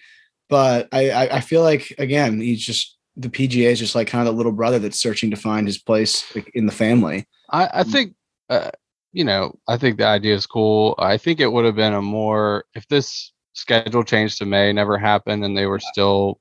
But 0.50 0.88
I 0.92 1.10
I, 1.10 1.38
I 1.38 1.40
feel 1.42 1.62
like 1.62 1.94
again 1.98 2.40
he's 2.40 2.66
just 2.66 2.98
the 3.16 3.30
PGA 3.30 3.72
is 3.72 3.80
just 3.80 3.96
like 3.96 4.08
kind 4.08 4.28
of 4.28 4.34
the 4.34 4.38
little 4.38 4.52
brother 4.52 4.80
that's 4.80 5.00
searching 5.00 5.32
to 5.32 5.38
find 5.38 5.68
his 5.68 5.78
place 5.78 6.26
in 6.54 6.66
the 6.66 6.72
family. 6.72 7.28
I, 7.52 7.70
I 7.74 7.84
think, 7.84 8.16
uh, 8.50 8.72
you 9.14 9.24
know, 9.24 9.58
I 9.68 9.78
think 9.78 9.98
the 9.98 10.06
idea 10.08 10.34
is 10.34 10.46
cool. 10.46 10.96
I 10.98 11.18
think 11.18 11.40
it 11.40 11.52
would 11.52 11.66
have 11.66 11.76
been 11.76 11.94
a 11.94 12.02
more 12.02 12.66
if 12.76 12.88
this 12.88 13.32
schedule 13.54 14.04
change 14.04 14.38
to 14.38 14.46
May 14.46 14.74
never 14.74 14.98
happened 14.98 15.46
and 15.46 15.56
they 15.56 15.68
were 15.68 15.80
still 15.80 16.40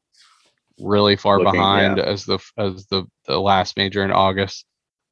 really 0.81 1.15
far 1.17 1.39
Looking, 1.39 1.53
behind 1.53 1.99
yeah. 1.99 2.05
as 2.05 2.25
the 2.25 2.39
as 2.57 2.87
the 2.87 3.05
the 3.27 3.39
last 3.39 3.77
major 3.77 4.03
in 4.05 4.11
August. 4.11 4.65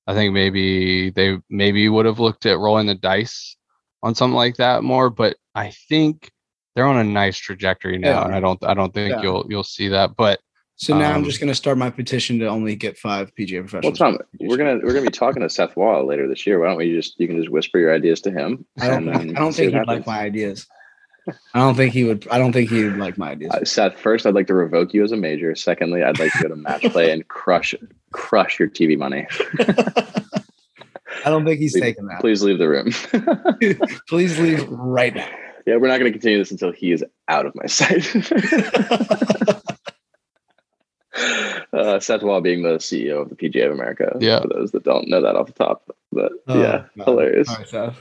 I 0.07 0.15
think 0.15 0.33
maybe 0.33 1.11
they 1.11 1.39
maybe 1.51 1.89
would 1.89 2.07
have 2.07 2.19
looked 2.19 2.47
at 2.47 2.59
rolling 2.59 2.87
the 2.87 2.95
dice 2.95 3.57
on 4.03 4.15
something 4.15 4.35
like 4.35 4.57
that 4.57 4.83
more, 4.83 5.11
but 5.11 5.37
I 5.55 5.71
think 5.89 6.33
they're 6.75 6.87
on 6.87 6.97
a 6.97 7.05
nice 7.05 7.37
trajectory 7.37 7.99
now, 7.99 8.21
Yeah. 8.21 8.25
and 8.25 8.35
I 8.35 8.41
don't 8.41 8.65
I 8.65 8.75
don't 8.75 8.93
think 8.95 9.11
Yeah. 9.11 9.23
you'll 9.23 9.47
you'll 9.49 9.63
see 9.65 9.89
that. 9.89 10.17
But 10.17 10.41
So 10.81 10.97
now 10.97 11.11
I'm 11.11 11.17
Um, 11.17 11.25
just 11.25 11.39
going 11.41 11.49
to 11.51 11.55
start 11.55 11.77
my 11.77 11.91
petition 11.91 12.39
to 12.39 12.47
only 12.47 12.75
get 12.75 12.97
five 12.97 13.35
PGA 13.35 13.61
professionals. 13.61 14.01
Well. 14.01 14.13
Tom, 14.13 14.19
we're 14.41 14.57
gonna 14.57 14.81
we're 14.83 14.95
gonna 14.95 15.03
be 15.05 15.11
talking 15.11 15.43
to 15.43 15.51
Seth 15.51 15.77
Waugh 15.77 16.03
later 16.03 16.27
this 16.27 16.47
year. 16.47 16.59
Why 16.59 16.69
don't 16.69 16.79
we 16.79 16.91
just 16.95 17.21
you 17.21 17.27
can 17.27 17.37
just 17.37 17.51
whisper 17.51 17.79
your 17.79 17.95
ideas 17.95 18.23
to 18.23 18.31
him? 18.31 18.65
I 18.81 18.89
don't. 18.89 19.07
I 19.11 19.25
don't 19.39 19.53
think 19.53 19.75
he'd 19.75 19.87
like 19.87 20.07
my 20.07 20.21
ideas. 20.21 20.67
I 21.55 21.59
don't 21.59 21.75
think 21.75 21.93
he 21.93 22.05
would. 22.05 22.27
I 22.31 22.39
don't 22.39 22.53
think 22.55 22.71
he 22.71 22.83
would 22.85 22.97
like 22.97 23.19
my 23.19 23.33
ideas. 23.33 23.53
Uh, 23.53 23.63
Seth, 23.67 23.99
first, 23.99 24.25
I'd 24.25 24.35
like 24.35 24.47
to 24.47 24.55
revoke 24.55 24.95
you 24.95 25.05
as 25.05 25.13
a 25.13 25.19
major. 25.19 25.55
Secondly, 25.55 26.03
I'd 26.03 26.19
like 26.19 26.33
to 26.33 26.43
go 26.45 26.49
to 26.49 26.57
match 26.57 26.81
play 26.85 27.13
and 27.13 27.29
crush 27.29 27.75
crush 28.13 28.59
your 28.59 28.69
TV 28.71 28.97
money. 28.97 29.27
I 31.27 31.29
don't 31.29 31.45
think 31.45 31.61
he's 31.61 31.73
Please- 31.75 31.83
taking 31.83 32.07
that. 32.07 32.21
Please 32.23 32.43
leave 32.43 32.57
the 32.59 32.69
room. 32.71 32.91
Please 34.09 34.39
leave 34.41 34.67
right 34.71 35.15
now. 35.15 35.29
yeah, 35.67 35.77
we're 35.77 35.89
not 35.89 35.99
going 35.99 36.11
to 36.11 36.19
continue 36.19 36.39
this 36.39 36.51
until 36.51 36.73
he 36.73 36.91
is 36.93 37.05
out 37.29 37.45
of 37.45 37.55
my 37.55 37.67
sight. 37.67 38.09
Uh, 41.73 42.01
Seth 42.01 42.23
Waugh 42.23 42.41
being 42.41 42.63
the 42.63 42.79
CEO 42.79 43.23
of 43.23 43.29
the 43.29 43.37
PGA 43.37 43.67
of 43.67 43.73
America. 43.73 44.17
Yeah. 44.21 44.41
For 44.41 44.49
those 44.49 44.73
that 44.73 44.83
don't 44.85 45.09
know 45.09 45.21
that 45.23 45.37
off 45.37 45.47
the 45.47 45.53
top, 45.53 45.85
but 46.11 46.33
Oh, 46.49 46.61
yeah, 46.61 46.85
God. 46.99 47.05
hilarious. 47.05 47.49
All 47.49 47.57
right, 47.57 47.69
Seth. 47.69 47.97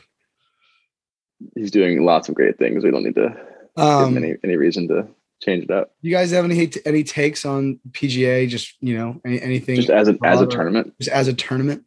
He's 1.56 1.72
doing 1.72 2.04
lots 2.04 2.30
of 2.30 2.36
great 2.36 2.58
things. 2.58 2.84
We 2.84 2.92
don't 2.92 3.04
need 3.04 3.16
to 3.16 3.30
give 3.78 3.86
Um, 3.86 4.18
him 4.18 4.24
any 4.24 4.36
any 4.44 4.56
reason 4.58 4.88
to 4.90 5.08
change 5.42 5.64
it 5.64 5.72
up. 5.72 5.92
you 6.02 6.12
guys 6.12 6.32
have 6.32 6.44
any 6.46 6.70
any 6.86 7.04
takes 7.04 7.46
on 7.46 7.80
PGA? 7.92 8.48
Just 8.50 8.76
you 8.82 8.98
know, 8.98 9.22
any, 9.24 9.42
anything 9.42 9.76
Just 9.78 9.90
as 9.90 10.08
a 10.10 10.18
as 10.24 10.42
a 10.42 10.48
tournament, 10.48 10.94
just 11.00 11.12
as 11.12 11.28
a 11.28 11.34
tournament. 11.34 11.84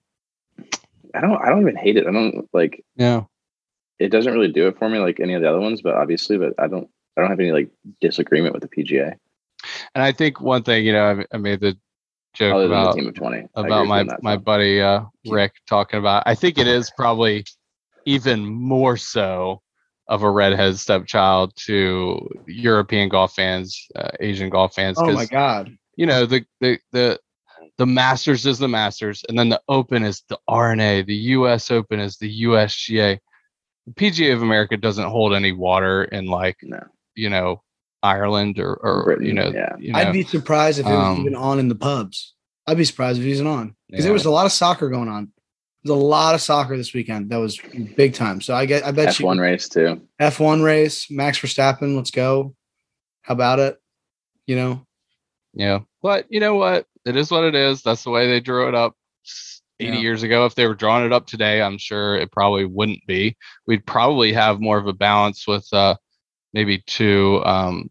I 1.14 1.20
don't 1.20 1.36
I 1.42 1.50
don't 1.50 1.60
even 1.62 1.76
hate 1.76 1.96
it. 1.96 2.06
I 2.06 2.12
don't 2.12 2.48
like 2.54 2.84
yeah, 2.96 3.24
it 3.98 4.08
doesn't 4.08 4.32
really 4.32 4.50
do 4.52 4.68
it 4.68 4.78
for 4.78 4.88
me 4.88 4.98
like 5.00 5.20
any 5.20 5.34
of 5.34 5.42
the 5.42 5.48
other 5.50 5.60
ones, 5.60 5.82
but 5.82 5.94
obviously, 5.94 6.38
but 6.38 6.54
I 6.58 6.68
don't 6.68 6.88
I 7.16 7.20
don't 7.20 7.30
have 7.30 7.40
any 7.40 7.52
like 7.52 7.68
disagreement 8.00 8.54
with 8.54 8.62
the 8.62 8.68
PGA 8.68 9.16
and 9.94 10.02
I 10.02 10.12
think 10.12 10.40
one 10.40 10.62
thing 10.62 10.84
you 10.84 10.92
know 10.92 11.24
I, 11.32 11.34
I 11.34 11.38
made 11.38 11.60
the 11.60 11.76
joke 12.34 12.54
other 12.54 12.68
than 12.68 12.70
the 12.70 12.76
about 12.76 12.94
team 12.94 13.08
of 13.08 13.14
twenty. 13.14 13.46
About 13.54 13.86
my 13.86 13.96
you 13.96 14.00
on 14.00 14.06
that, 14.08 14.22
my 14.22 14.36
Tom. 14.36 14.44
buddy 14.44 14.80
uh 14.80 15.04
Rick 15.26 15.54
talking 15.66 15.98
about. 15.98 16.24
I 16.26 16.34
think 16.34 16.58
it 16.58 16.66
is 16.66 16.90
probably 16.96 17.44
even 18.06 18.44
more 18.44 18.96
so 18.96 19.62
of 20.08 20.22
a 20.22 20.30
redhead 20.30 20.78
stepchild 20.78 21.54
to 21.56 22.28
European 22.46 23.08
golf 23.08 23.34
fans, 23.34 23.86
uh, 23.94 24.10
Asian 24.20 24.50
golf 24.50 24.74
fans, 24.74 24.98
Oh 25.00 25.12
my 25.12 25.26
god! 25.26 25.76
you 25.96 26.06
know 26.06 26.26
the 26.26 26.44
the 26.60 26.78
the 26.92 27.20
the 27.78 27.86
Masters 27.86 28.44
is 28.46 28.58
the 28.58 28.68
Masters, 28.68 29.24
and 29.28 29.38
then 29.38 29.48
the 29.48 29.60
Open 29.68 30.04
is 30.04 30.22
the 30.28 30.38
R&A, 30.46 31.02
the 31.02 31.14
U.S. 31.14 31.70
Open 31.70 32.00
is 32.00 32.18
the 32.18 32.42
USGA. 32.42 33.18
The 33.86 33.92
PGA 33.94 34.34
of 34.34 34.42
America 34.42 34.76
doesn't 34.76 35.08
hold 35.08 35.32
any 35.32 35.52
water 35.52 36.04
in 36.04 36.26
like 36.26 36.58
No, 36.62 36.80
you 37.14 37.30
know 37.30 37.62
Ireland 38.02 38.58
or 38.58 38.74
or 38.74 39.04
Britain, 39.04 39.26
you 39.26 39.32
know 39.32 39.50
yeah. 39.54 39.76
you 39.78 39.92
know 39.92 39.98
I'd 39.98 40.12
be 40.12 40.24
surprised 40.24 40.78
if 40.80 40.86
it 40.86 40.90
was 40.90 40.98
um, 41.18 41.20
even 41.20 41.34
on 41.34 41.58
in 41.58 41.68
the 41.68 41.74
pubs. 41.74 42.34
I'd 42.66 42.76
be 42.76 42.84
surprised 42.84 43.18
if 43.18 43.24
he 43.24 43.30
wasn't 43.30 43.48
on 43.48 43.76
because 43.88 44.04
Yeah. 44.04 44.08
there 44.08 44.12
was 44.12 44.24
a 44.24 44.30
lot 44.30 44.46
of 44.46 44.52
soccer 44.52 44.88
going 44.88 45.08
on. 45.08 45.32
There's 45.84 45.98
a 45.98 46.00
lot 46.00 46.34
of 46.34 46.40
soccer 46.40 46.76
this 46.76 46.94
weekend. 46.94 47.30
That 47.30 47.38
was 47.38 47.58
big 47.96 48.14
time. 48.14 48.40
So 48.40 48.54
I 48.54 48.66
get. 48.66 48.84
I 48.86 48.92
bet 48.92 49.08
F1 49.08 49.34
you 49.36 49.42
race 49.42 49.68
too. 49.68 50.02
F1 50.20 50.62
race, 50.64 51.10
Max 51.10 51.38
Verstappen. 51.40 51.96
Let's 51.96 52.12
go. 52.12 52.54
How 53.22 53.34
about 53.34 53.58
it? 53.58 53.78
You 54.46 54.56
know, 54.56 54.86
Yeah. 55.54 55.80
But 56.02 56.26
you 56.28 56.40
know 56.40 56.54
what? 56.54 56.86
It 57.04 57.16
is 57.16 57.30
what 57.30 57.44
it 57.44 57.54
is. 57.54 57.82
That's 57.82 58.04
the 58.04 58.10
way 58.10 58.28
they 58.28 58.40
drew 58.40 58.68
it 58.68 58.74
up 58.74 58.94
80 59.80 59.94
Yeah. 59.94 60.00
years 60.00 60.22
ago. 60.22 60.46
If 60.46 60.54
they 60.54 60.66
were 60.68 60.74
drawing 60.74 61.04
it 61.06 61.12
up 61.12 61.26
today, 61.26 61.62
I'm 61.62 61.78
sure 61.78 62.16
it 62.16 62.30
probably 62.32 62.64
wouldn't 62.64 63.04
be. 63.06 63.36
We'd 63.66 63.84
probably 63.86 64.32
have 64.32 64.60
more 64.60 64.78
of 64.78 64.86
a 64.86 64.92
balance 64.92 65.46
with 65.48 65.66
uh 65.72 65.96
maybe 66.52 66.78
two 66.86 67.40
um 67.44 67.90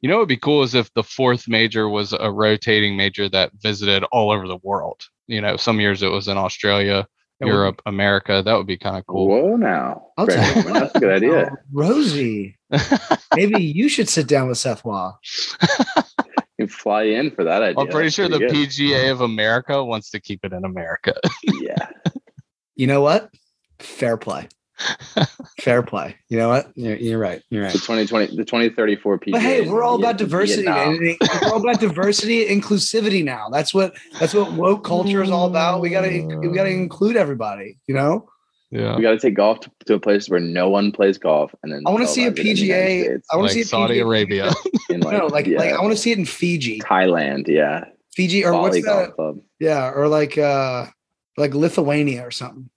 you 0.00 0.08
know 0.08 0.16
it'd 0.16 0.28
be 0.28 0.36
cool 0.36 0.62
is 0.62 0.74
if 0.74 0.92
the 0.94 1.02
fourth 1.02 1.48
major 1.48 1.88
was 1.88 2.12
a 2.12 2.30
rotating 2.30 2.96
major 2.96 3.28
that 3.28 3.52
visited 3.60 4.04
all 4.12 4.30
over 4.30 4.46
the 4.48 4.58
world. 4.62 5.02
You 5.26 5.40
know, 5.40 5.56
some 5.56 5.78
years 5.80 6.02
it 6.02 6.08
was 6.08 6.26
in 6.28 6.36
Australia, 6.36 7.06
That 7.38 7.46
would- 7.46 7.52
Europe, 7.52 7.82
America. 7.86 8.42
That 8.44 8.54
would 8.56 8.66
be 8.66 8.76
kind 8.76 8.96
of 8.96 9.06
cool. 9.06 9.28
Whoa, 9.28 9.56
now. 9.56 10.06
I'll 10.18 10.26
tell 10.26 10.46
you 10.56 10.62
Norman, 10.64 10.72
That's 10.82 10.94
a 10.96 11.00
good 11.00 11.12
idea. 11.22 11.50
Oh, 11.52 11.56
Rosie. 11.72 12.58
Maybe 13.36 13.62
you 13.62 13.88
should 13.88 14.08
sit 14.08 14.26
down 14.26 14.48
with 14.48 14.58
Seth 14.58 14.84
Waugh. 14.84 15.14
You 16.58 16.66
can 16.66 16.76
fly 16.76 17.04
in 17.04 17.30
for 17.30 17.42
that 17.44 17.62
idea. 17.62 17.80
I'm 17.80 17.88
pretty 17.88 18.08
That's 18.08 18.16
sure 18.16 18.28
the 18.28 18.38
good. 18.38 18.50
PGA 18.50 19.10
of 19.10 19.22
America 19.22 19.82
wants 19.82 20.10
to 20.10 20.20
keep 20.20 20.44
it 20.44 20.52
in 20.52 20.66
America. 20.66 21.14
Yeah. 21.58 21.88
You 22.76 22.86
know 22.86 23.00
what? 23.00 23.30
Fair 23.78 24.18
play. 24.18 24.46
Fair 25.60 25.82
play. 25.82 26.16
You 26.28 26.38
know 26.38 26.48
what? 26.48 26.72
You're, 26.74 26.96
you're 26.96 27.18
right. 27.18 27.42
You're 27.50 27.62
The 27.62 27.66
right. 27.68 27.72
2020, 27.74 28.36
the 28.36 28.44
2034 28.44 29.18
PGA. 29.18 29.32
But 29.32 29.42
hey, 29.42 29.68
we're 29.68 29.82
all 29.82 29.98
about 29.98 30.16
diversity. 30.18 30.62
Vietnam. 30.62 31.02
man. 31.02 31.16
We're 31.42 31.48
all 31.52 31.60
about 31.60 31.80
diversity 31.80 32.46
inclusivity 32.46 33.24
now. 33.24 33.48
That's 33.50 33.74
what 33.74 33.94
that's 34.18 34.34
what 34.34 34.52
woke 34.52 34.84
culture 34.84 35.22
is 35.22 35.30
all 35.30 35.46
about. 35.46 35.80
We 35.80 35.90
gotta 35.90 36.08
we 36.40 36.48
gotta 36.54 36.70
include 36.70 37.16
everybody. 37.16 37.78
You 37.86 37.94
know. 37.94 38.28
yeah. 38.70 38.96
We 38.96 39.02
got 39.02 39.10
to 39.12 39.18
take 39.18 39.34
golf 39.34 39.60
to, 39.60 39.70
to 39.86 39.94
a 39.94 40.00
place 40.00 40.28
where 40.28 40.40
no 40.40 40.68
one 40.70 40.92
plays 40.92 41.18
golf, 41.18 41.54
and 41.62 41.72
then 41.72 41.82
I 41.86 41.90
want 41.90 42.02
to 42.02 42.08
see 42.08 42.24
a 42.24 42.28
about 42.28 42.38
it 42.38 42.46
in 42.48 42.54
the 42.56 42.62
United 42.62 43.20
PGA. 43.20 43.22
I 43.32 43.36
want 43.36 43.42
Like 43.48 43.52
to 43.52 43.54
see 43.54 43.62
Saudi 43.64 43.94
PGA. 43.98 44.06
Arabia. 44.06 44.52
in 44.90 45.00
like, 45.00 45.18
No, 45.18 45.26
like 45.26 45.46
yeah, 45.46 45.58
like 45.58 45.72
I 45.72 45.80
want 45.82 45.92
to 45.92 46.00
see 46.00 46.12
it 46.12 46.18
in 46.18 46.24
Fiji, 46.24 46.78
Thailand, 46.80 47.48
yeah, 47.48 47.84
Fiji, 48.14 48.44
or 48.44 48.52
what's 48.52 48.76
Bali 48.76 48.82
Golf 48.82 49.06
that? 49.08 49.14
Club. 49.14 49.40
Yeah, 49.58 49.90
or 49.90 50.08
like 50.08 50.38
uh 50.38 50.86
like 51.36 51.54
Lithuania 51.54 52.26
or 52.26 52.30
something. 52.30 52.70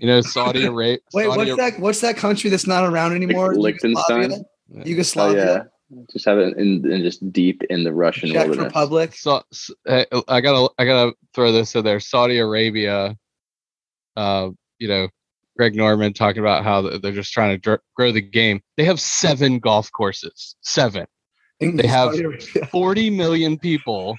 You 0.00 0.06
know, 0.06 0.20
Saudi 0.22 0.64
Arabia. 0.64 0.98
Wait, 1.12 1.26
Saudi 1.26 1.36
what's 1.52 1.56
that? 1.56 1.80
What's 1.80 2.00
that 2.00 2.16
country 2.16 2.48
that's 2.50 2.66
not 2.66 2.84
around 2.84 3.14
anymore? 3.14 3.54
Liechtenstein. 3.54 4.44
Yugoslavia? 4.84 5.68
Oh 5.92 5.96
yeah, 5.98 6.02
just 6.12 6.24
have 6.24 6.38
it 6.38 6.56
in, 6.56 6.90
in 6.90 7.02
just 7.02 7.32
deep 7.32 7.62
in 7.70 7.84
the 7.84 7.92
Russian 7.92 8.30
Czech 8.30 8.46
wilderness. 8.48 8.66
Republic. 8.66 9.14
So, 9.14 9.42
s- 9.52 9.70
I 9.86 10.40
gotta, 10.40 10.70
I 10.78 10.84
gotta 10.84 11.12
throw 11.34 11.52
this 11.52 11.74
in 11.74 11.84
there. 11.84 12.00
Saudi 12.00 12.38
Arabia. 12.38 13.16
Uh, 14.16 14.50
you 14.78 14.88
know, 14.88 15.08
Greg 15.56 15.74
Norman 15.76 16.12
talking 16.12 16.40
about 16.40 16.64
how 16.64 16.80
they're 16.98 17.12
just 17.12 17.32
trying 17.32 17.50
to 17.54 17.58
dr- 17.58 17.80
grow 17.94 18.12
the 18.12 18.20
game. 18.22 18.60
They 18.76 18.84
have 18.84 19.00
seven 19.00 19.58
golf 19.58 19.90
courses. 19.92 20.56
Seven. 20.62 21.06
In 21.60 21.76
They 21.76 21.86
have- 21.86 22.10
Saudi 22.12 22.24
Arabia. 22.24 22.66
40 22.66 23.10
million 23.10 23.58
people. 23.58 24.16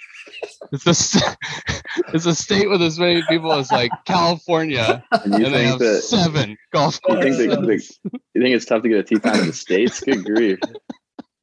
It's 0.72 0.86
a, 0.88 0.94
st- 0.94 1.36
it's 2.14 2.26
a 2.26 2.36
state 2.36 2.70
with 2.70 2.82
as 2.82 2.98
many 3.00 3.24
people 3.28 3.52
as 3.52 3.72
like 3.72 3.92
California, 4.06 5.04
And 5.12 5.34
you 5.40 5.46
and 5.48 5.56
they 5.56 5.60
think 5.60 5.70
have 5.72 5.80
that 5.80 6.02
seven 6.04 6.58
golf 6.72 7.00
you 7.10 7.16
think, 7.22 7.54
courses. 7.54 8.00
that, 8.04 8.22
you 8.36 8.42
think 8.42 8.56
it's 8.56 8.66
tough 8.66 8.84
to 8.84 8.90
get 8.90 9.00
a 9.00 9.04
tee 9.04 9.16
time 9.20 9.40
in 9.42 9.48
the 9.48 9.54
states? 9.54 10.00
Good 10.02 10.24
grief! 10.24 10.60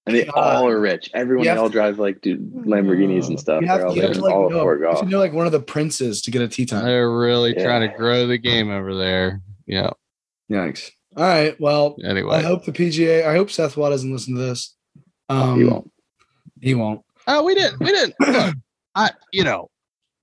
And 0.06 0.16
they 0.16 0.26
all 0.28 0.66
are 0.66 0.80
rich. 0.80 1.10
Everyone 1.12 1.44
they 1.44 1.50
have 1.50 1.58
all 1.58 1.68
drive 1.68 1.98
like 1.98 2.22
dude, 2.22 2.50
Lamborghinis 2.54 3.26
and 3.28 3.38
stuff. 3.38 3.60
You 3.60 3.68
have, 3.68 3.82
all, 3.84 3.94
you 3.94 4.02
have 4.02 4.12
to 4.14 4.20
like 4.22 4.32
all 4.34 4.48
know, 4.48 4.56
afford 4.60 4.80
you 4.80 4.86
golf. 4.86 4.98
should 5.00 5.08
know 5.10 5.18
like 5.18 5.34
one 5.34 5.44
of 5.46 5.52
the 5.52 5.60
princes 5.60 6.22
to 6.22 6.30
get 6.30 6.40
a 6.40 6.48
tee 6.48 6.64
time. 6.64 6.84
They're 6.86 7.10
really 7.10 7.54
Yeah. 7.54 7.64
trying 7.64 7.90
to 7.90 7.94
grow 7.94 8.26
the 8.26 8.38
game 8.38 8.70
over 8.70 8.94
there. 8.94 9.42
Yeah. 9.66 9.90
Yikes! 10.50 10.90
All 11.16 11.24
right, 11.24 11.60
well, 11.60 11.96
anyway, 12.04 12.36
I 12.36 12.42
hope 12.42 12.64
the 12.64 12.72
PGA. 12.72 13.26
I 13.26 13.34
hope 13.34 13.50
Seth 13.50 13.76
Waugh 13.76 13.90
doesn't 13.90 14.10
listen 14.10 14.34
to 14.34 14.40
this. 14.40 14.74
Um, 15.28 15.60
You 15.60 15.70
won't. 15.70 15.92
He 16.60 16.74
won't. 16.74 17.02
Oh, 17.26 17.44
we 17.44 17.54
didn't. 17.54 17.78
We 17.80 17.86
didn't. 17.86 18.14
Look, 18.20 18.54
I, 18.94 19.10
you 19.32 19.44
know, 19.44 19.68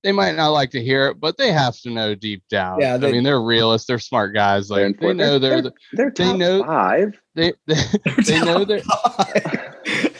they 0.02 0.12
might 0.12 0.36
not 0.36 0.48
like 0.50 0.70
to 0.72 0.82
hear 0.82 1.08
it, 1.08 1.18
but 1.20 1.36
they 1.38 1.50
have 1.52 1.76
to 1.80 1.90
know 1.90 2.14
deep 2.14 2.42
down. 2.50 2.80
Yeah, 2.80 2.96
they- 2.96 3.08
I 3.08 3.12
mean, 3.12 3.22
they're 3.24 3.40
realists. 3.42 3.86
They're 3.86 3.98
smart 3.98 4.34
guys. 4.34 4.68
They're 4.68 4.88
Like 4.88 5.00
they 5.00 5.12
know 5.14 5.38
they're 5.38 5.62
the, 5.62 5.72
They're 5.92 6.12
they 6.14 6.24
top 6.24 6.36
know- 6.36 6.64
five. 6.64 7.18
they 7.34 7.52
they, 7.66 7.76
they 8.26 8.40
know 8.40 8.64
they're 8.64 8.82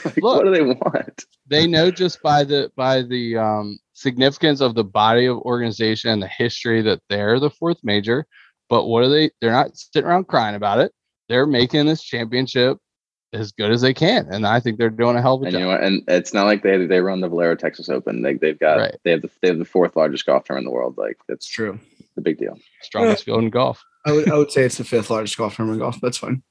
Like, 0.05 0.17
Look. 0.19 0.37
what 0.37 0.45
do 0.45 0.51
they 0.53 0.63
want? 0.63 1.25
they 1.49 1.67
know 1.67 1.91
just 1.91 2.23
by 2.23 2.45
the 2.45 2.71
by 2.77 3.03
the 3.03 3.37
um 3.37 3.79
significance 3.93 4.61
of 4.61 4.75
the 4.75 4.85
body 4.85 5.27
of 5.27 5.39
organization 5.39 6.11
and 6.11 6.23
the 6.23 6.29
history 6.29 6.81
that 6.83 7.01
they're 7.09 7.41
the 7.41 7.51
fourth 7.51 7.79
major. 7.83 8.27
But 8.69 8.87
what 8.87 9.03
are 9.03 9.09
they? 9.09 9.31
They're 9.41 9.53
not 9.53 9.77
sitting 9.77 10.09
around 10.09 10.29
crying 10.29 10.55
about 10.55 10.79
it. 10.79 10.93
They're 11.29 11.47
making 11.47 11.87
this 11.87 12.03
championship 12.03 12.79
as 13.33 13.53
good 13.53 13.71
as 13.71 13.81
they 13.81 13.93
can, 13.95 14.27
and 14.31 14.47
I 14.47 14.61
think 14.61 14.79
they're 14.79 14.89
doing 14.91 15.17
a 15.17 15.23
hell 15.23 15.35
of 15.35 15.43
a 15.43 15.45
And 15.47 15.53
job. 15.53 15.61
you 15.61 15.67
know? 15.67 15.73
And 15.77 16.03
it's 16.09 16.33
not 16.33 16.45
like 16.47 16.63
they 16.63 16.87
they 16.87 17.01
run 17.01 17.21
the 17.21 17.29
Valero 17.29 17.55
Texas 17.57 17.89
Open. 17.89 18.23
Like 18.23 18.41
they've 18.41 18.59
got 18.59 18.79
Right. 18.79 18.97
they 19.05 19.11
have 19.11 19.23
the 19.23 19.31
they 19.43 19.49
have 19.49 19.59
the 19.59 19.65
fourth 19.65 19.97
largest 19.97 20.25
golf 20.27 20.45
tournament 20.45 20.67
in 20.67 20.71
the 20.71 20.75
world. 20.75 20.97
Like 20.97 21.19
that's 21.29 21.47
true. 21.47 21.79
the 22.15 22.23
big 22.23 22.39
deal. 22.39 22.57
Strongest 22.83 23.25
field 23.25 23.43
in 23.43 23.51
golf. 23.51 23.83
I 24.07 24.13
would, 24.13 24.31
I 24.31 24.37
would 24.39 24.51
say 24.53 24.63
it's 24.65 24.79
the 24.79 24.85
fifth 24.85 25.11
largest 25.11 25.37
golf 25.37 25.57
tournament 25.57 25.81
in 25.81 25.85
golf. 25.85 26.01
That's 26.01 26.19
fine. 26.19 26.43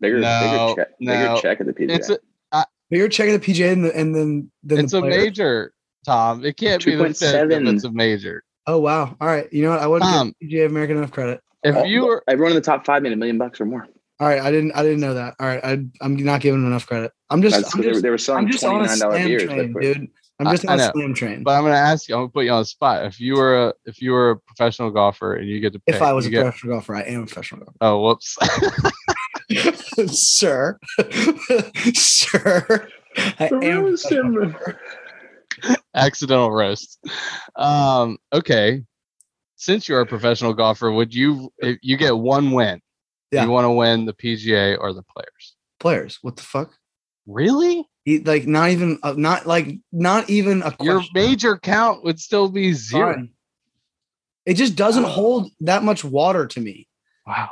Bigger 0.00 0.20
No, 0.20 0.74
bigger 0.74 0.82
check 0.82 0.94
no. 1.00 1.12
bigger 1.12 1.40
check 1.40 1.60
at 1.60 1.66
the 1.66 1.72
PGA. 1.72 1.90
It's 1.96 2.10
a, 2.10 2.18
But 2.52 2.68
you're 2.90 3.08
checking 3.08 3.32
the 3.32 3.40
PGA 3.40 3.72
and, 3.72 3.84
the, 3.84 3.96
and 3.96 4.14
then 4.14 4.50
then 4.62 4.78
it's 4.80 4.92
the 4.92 4.98
a 4.98 5.08
major, 5.08 5.72
Tom. 6.04 6.44
It 6.44 6.56
can't 6.56 6.84
be 6.84 6.94
the 6.94 7.04
fifth 7.06 7.22
if 7.22 7.50
it's 7.66 7.84
a 7.84 7.90
major. 7.90 8.44
Oh 8.66 8.78
wow! 8.78 9.16
All 9.20 9.26
right, 9.28 9.50
you 9.52 9.62
know 9.62 9.70
what? 9.70 9.80
I 9.80 9.86
wouldn't 9.86 10.10
Tom. 10.10 10.34
give 10.40 10.50
PGA 10.50 10.64
of 10.66 10.70
America 10.72 10.92
enough 10.96 11.10
credit. 11.12 11.40
If 11.62 11.86
you 11.86 12.04
were 12.06 12.22
everyone 12.28 12.52
in 12.52 12.56
the 12.56 12.60
top 12.62 12.84
five 12.84 13.02
made 13.02 13.12
a 13.12 13.16
million 13.16 13.38
bucks 13.38 13.60
or 13.60 13.64
more. 13.66 13.86
All 14.24 14.30
right, 14.30 14.40
I 14.40 14.50
didn't 14.50 14.72
I 14.72 14.82
didn't 14.82 15.00
know 15.00 15.12
that. 15.12 15.34
All 15.38 15.46
right, 15.46 15.62
I, 15.62 15.72
I'm 16.00 16.16
not 16.16 16.40
giving 16.40 16.64
enough 16.64 16.86
credit. 16.86 17.12
I'm 17.28 17.42
just 17.42 17.56
That's 17.56 17.74
I'm 17.74 17.82
just, 17.82 18.00
they 18.00 18.08
were 18.08 18.16
selling 18.16 18.46
I'm 18.46 18.50
just 18.50 18.64
on 18.64 18.82
a 18.82 18.88
slam 18.88 19.26
beers. 19.26 19.42
train, 19.42 19.74
dude. 19.78 20.08
I'm 20.40 20.50
just 20.50 20.66
on 20.66 20.80
a 20.80 20.92
slam 20.92 21.12
train. 21.12 21.42
but 21.42 21.50
I'm 21.50 21.62
gonna 21.62 21.74
ask 21.74 22.08
you, 22.08 22.14
I'm 22.14 22.22
gonna 22.22 22.30
put 22.30 22.46
you 22.46 22.50
on 22.52 22.62
the 22.62 22.64
spot. 22.64 23.04
If 23.04 23.20
you 23.20 23.34
were 23.34 23.68
a 23.68 23.74
if 23.84 24.00
you 24.00 24.12
were 24.12 24.30
a 24.30 24.38
professional 24.38 24.90
golfer 24.90 25.34
and 25.34 25.46
you 25.46 25.60
get 25.60 25.74
to 25.74 25.78
pick, 25.78 25.96
if 25.96 26.00
I 26.00 26.14
was 26.14 26.24
a 26.24 26.30
get, 26.30 26.40
professional 26.40 26.72
golfer, 26.72 26.94
I 26.94 27.02
am 27.02 27.24
a 27.24 27.26
professional 27.26 27.66
golfer. 27.66 27.76
oh 27.82 28.00
whoops. 28.00 28.38
Sir. 30.18 30.78
Sir. 31.92 32.88
I 33.18 33.50
am 33.62 33.94
him. 33.94 34.56
accidental 35.94 36.50
roast. 36.50 36.98
Um, 37.56 38.16
okay. 38.32 38.84
Since 39.56 39.86
you're 39.86 40.00
a 40.00 40.06
professional 40.06 40.54
golfer, 40.54 40.90
would 40.90 41.14
you 41.14 41.52
if 41.58 41.76
you 41.82 41.98
get 41.98 42.16
one 42.16 42.52
win? 42.52 42.80
Yeah. 43.34 43.44
You 43.44 43.50
want 43.50 43.64
to 43.64 43.70
win 43.70 44.06
the 44.06 44.14
PGA 44.14 44.78
or 44.78 44.92
the 44.92 45.02
players? 45.02 45.56
Players. 45.80 46.18
What 46.22 46.36
the 46.36 46.42
fuck? 46.42 46.72
Really? 47.26 47.84
He, 48.04 48.20
like 48.20 48.46
not 48.46 48.70
even 48.70 48.98
uh, 49.02 49.14
not 49.16 49.46
like 49.46 49.78
not 49.92 50.28
even 50.28 50.62
a 50.62 50.74
Your 50.80 51.02
major 51.14 51.56
count 51.56 52.04
would 52.04 52.20
still 52.20 52.48
be 52.48 52.72
zero. 52.72 53.14
Fine. 53.14 53.30
It 54.46 54.54
just 54.54 54.76
doesn't 54.76 55.04
hold 55.04 55.50
that 55.60 55.82
much 55.82 56.04
water 56.04 56.46
to 56.46 56.60
me. 56.60 56.86
Wow. 57.26 57.50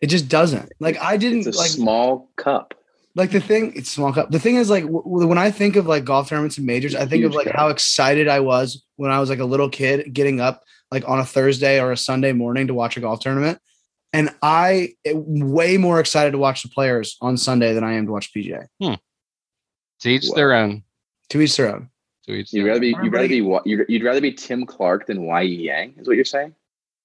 It 0.00 0.08
just 0.08 0.28
doesn't. 0.28 0.70
Like 0.78 1.00
I 1.00 1.16
didn't 1.16 1.46
a 1.46 1.56
like 1.56 1.70
small 1.70 2.30
cup. 2.36 2.74
like 3.14 3.30
the 3.30 3.40
thing. 3.40 3.72
It's 3.74 3.90
small 3.90 4.12
cup. 4.12 4.30
The 4.30 4.38
thing 4.38 4.56
is 4.56 4.68
like 4.68 4.84
w- 4.84 5.02
w- 5.02 5.26
when 5.26 5.38
I 5.38 5.50
think 5.50 5.76
of 5.76 5.86
like 5.86 6.04
golf 6.04 6.28
tournaments 6.28 6.58
and 6.58 6.66
majors, 6.66 6.94
I 6.94 7.06
think 7.06 7.24
of 7.24 7.32
like 7.34 7.46
cup. 7.46 7.56
how 7.56 7.68
excited 7.68 8.28
I 8.28 8.40
was 8.40 8.84
when 8.96 9.10
I 9.10 9.20
was 9.20 9.30
like 9.30 9.38
a 9.38 9.46
little 9.46 9.70
kid 9.70 10.12
getting 10.12 10.40
up 10.40 10.62
like 10.90 11.08
on 11.08 11.18
a 11.18 11.24
Thursday 11.24 11.80
or 11.80 11.92
a 11.92 11.96
Sunday 11.96 12.32
morning 12.32 12.66
to 12.66 12.74
watch 12.74 12.98
a 12.98 13.00
golf 13.00 13.20
tournament. 13.20 13.58
And 14.14 14.30
I 14.42 14.94
am 15.04 15.50
way 15.50 15.76
more 15.76 15.98
excited 16.00 16.30
to 16.30 16.38
watch 16.38 16.62
the 16.62 16.68
players 16.70 17.16
on 17.20 17.36
Sunday 17.36 17.74
than 17.74 17.82
I 17.84 17.94
am 17.94 18.06
to 18.06 18.12
watch 18.12 18.32
PGA. 18.32 18.66
To 18.80 20.08
each 20.08 20.30
their 20.32 20.52
own. 20.54 20.82
To 21.30 21.40
each 21.40 21.56
their 21.56 21.74
own. 21.74 21.88
To 22.26 22.32
each 22.32 22.52
You'd 22.52 22.64
rather 22.64 22.76
own. 22.76 22.80
be 22.80 22.88
you'd 23.02 23.12
rather 23.12 23.28
be 23.28 23.36
you'd, 23.64 23.84
you'd 23.88 24.04
rather 24.04 24.20
be 24.20 24.32
Tim 24.32 24.64
Clark 24.66 25.06
than 25.06 25.22
Y.E. 25.24 25.46
Yang 25.46 25.94
is 25.98 26.06
what 26.06 26.16
you're 26.16 26.24
saying. 26.24 26.54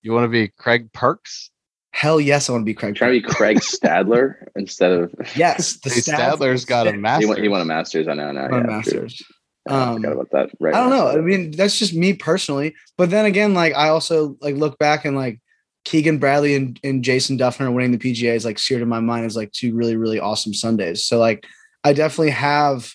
You 0.01 0.13
want 0.13 0.23
to 0.25 0.29
be 0.29 0.47
Craig 0.49 0.91
Perks? 0.93 1.49
Hell 1.91 2.21
yes, 2.21 2.47
I 2.47 2.53
want 2.53 2.61
to 2.61 2.65
be 2.65 2.73
Craig. 2.75 2.95
Trying 2.95 3.19
to 3.21 3.27
be 3.27 3.33
Craig 3.33 3.57
Stadler 3.61 4.35
instead 4.55 4.91
of 4.91 5.13
yes, 5.35 5.73
the 5.83 5.89
Hey, 5.89 6.01
Stadler's 6.01 6.63
got 6.63 6.87
a 6.87 6.91
He 6.93 6.97
master. 6.97 7.21
he 7.21 7.25
won, 7.27 7.41
he 7.43 7.47
won 7.49 7.61
a 7.61 7.65
Masters. 7.65 8.07
I 8.07 8.13
know. 8.13 8.31
No, 8.31 8.41
won 8.43 8.51
yeah, 8.51 8.57
a 8.59 8.61
true. 8.61 8.71
Masters. 9.01 9.23
Yeah, 9.67 9.75
I 9.75 9.83
Um, 9.89 9.95
forgot 9.95 10.13
about 10.13 10.31
that. 10.31 10.49
Right. 10.59 10.73
I 10.75 10.79
don't 10.79 10.89
know. 10.91 11.07
I 11.09 11.17
mean, 11.21 11.51
that's 11.51 11.77
just 11.77 11.93
me 11.95 12.13
personally. 12.13 12.75
But 12.97 13.09
then 13.09 13.25
again, 13.25 13.53
like 13.53 13.73
I 13.75 13.89
also 13.89 14.37
like 14.41 14.55
look 14.55 14.77
back 14.77 15.03
and 15.05 15.15
like 15.17 15.41
Keegan 15.85 16.17
Bradley 16.19 16.55
and, 16.55 16.79
and 16.83 17.03
Jason 17.03 17.37
Dufner 17.37 17.73
winning 17.73 17.91
the 17.91 17.97
PGA 17.97 18.35
is 18.35 18.45
like 18.45 18.59
seared 18.59 18.81
in 18.81 18.89
my 18.89 18.99
mind 18.99 19.25
as 19.25 19.35
like 19.35 19.51
two 19.51 19.73
really, 19.75 19.95
really 19.95 20.19
awesome 20.19 20.53
Sundays. 20.53 21.03
So 21.05 21.17
like 21.19 21.45
I 21.83 21.93
definitely 21.93 22.31
have 22.31 22.93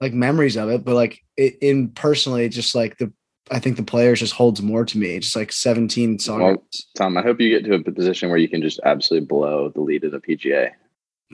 like 0.00 0.12
memories 0.12 0.56
of 0.56 0.68
it, 0.70 0.84
but 0.84 0.94
like 0.94 1.22
it, 1.36 1.56
in 1.60 1.88
personally, 1.88 2.48
just 2.48 2.74
like 2.74 2.98
the 2.98 3.12
I 3.50 3.58
think 3.58 3.76
the 3.76 3.82
players 3.82 4.20
just 4.20 4.34
holds 4.34 4.62
more 4.62 4.84
to 4.84 4.96
me. 4.98 5.16
It's 5.16 5.26
just 5.26 5.36
like 5.36 5.50
17 5.50 6.20
songs. 6.20 6.40
Well, 6.40 6.62
Tom, 6.96 7.16
I 7.18 7.22
hope 7.22 7.40
you 7.40 7.48
get 7.50 7.64
to 7.64 7.74
a 7.74 7.82
position 7.82 8.28
where 8.28 8.38
you 8.38 8.48
can 8.48 8.62
just 8.62 8.78
absolutely 8.84 9.26
blow 9.26 9.70
the 9.70 9.80
lead 9.80 10.04
of 10.04 10.12
the 10.12 10.20
PGA. 10.20 10.70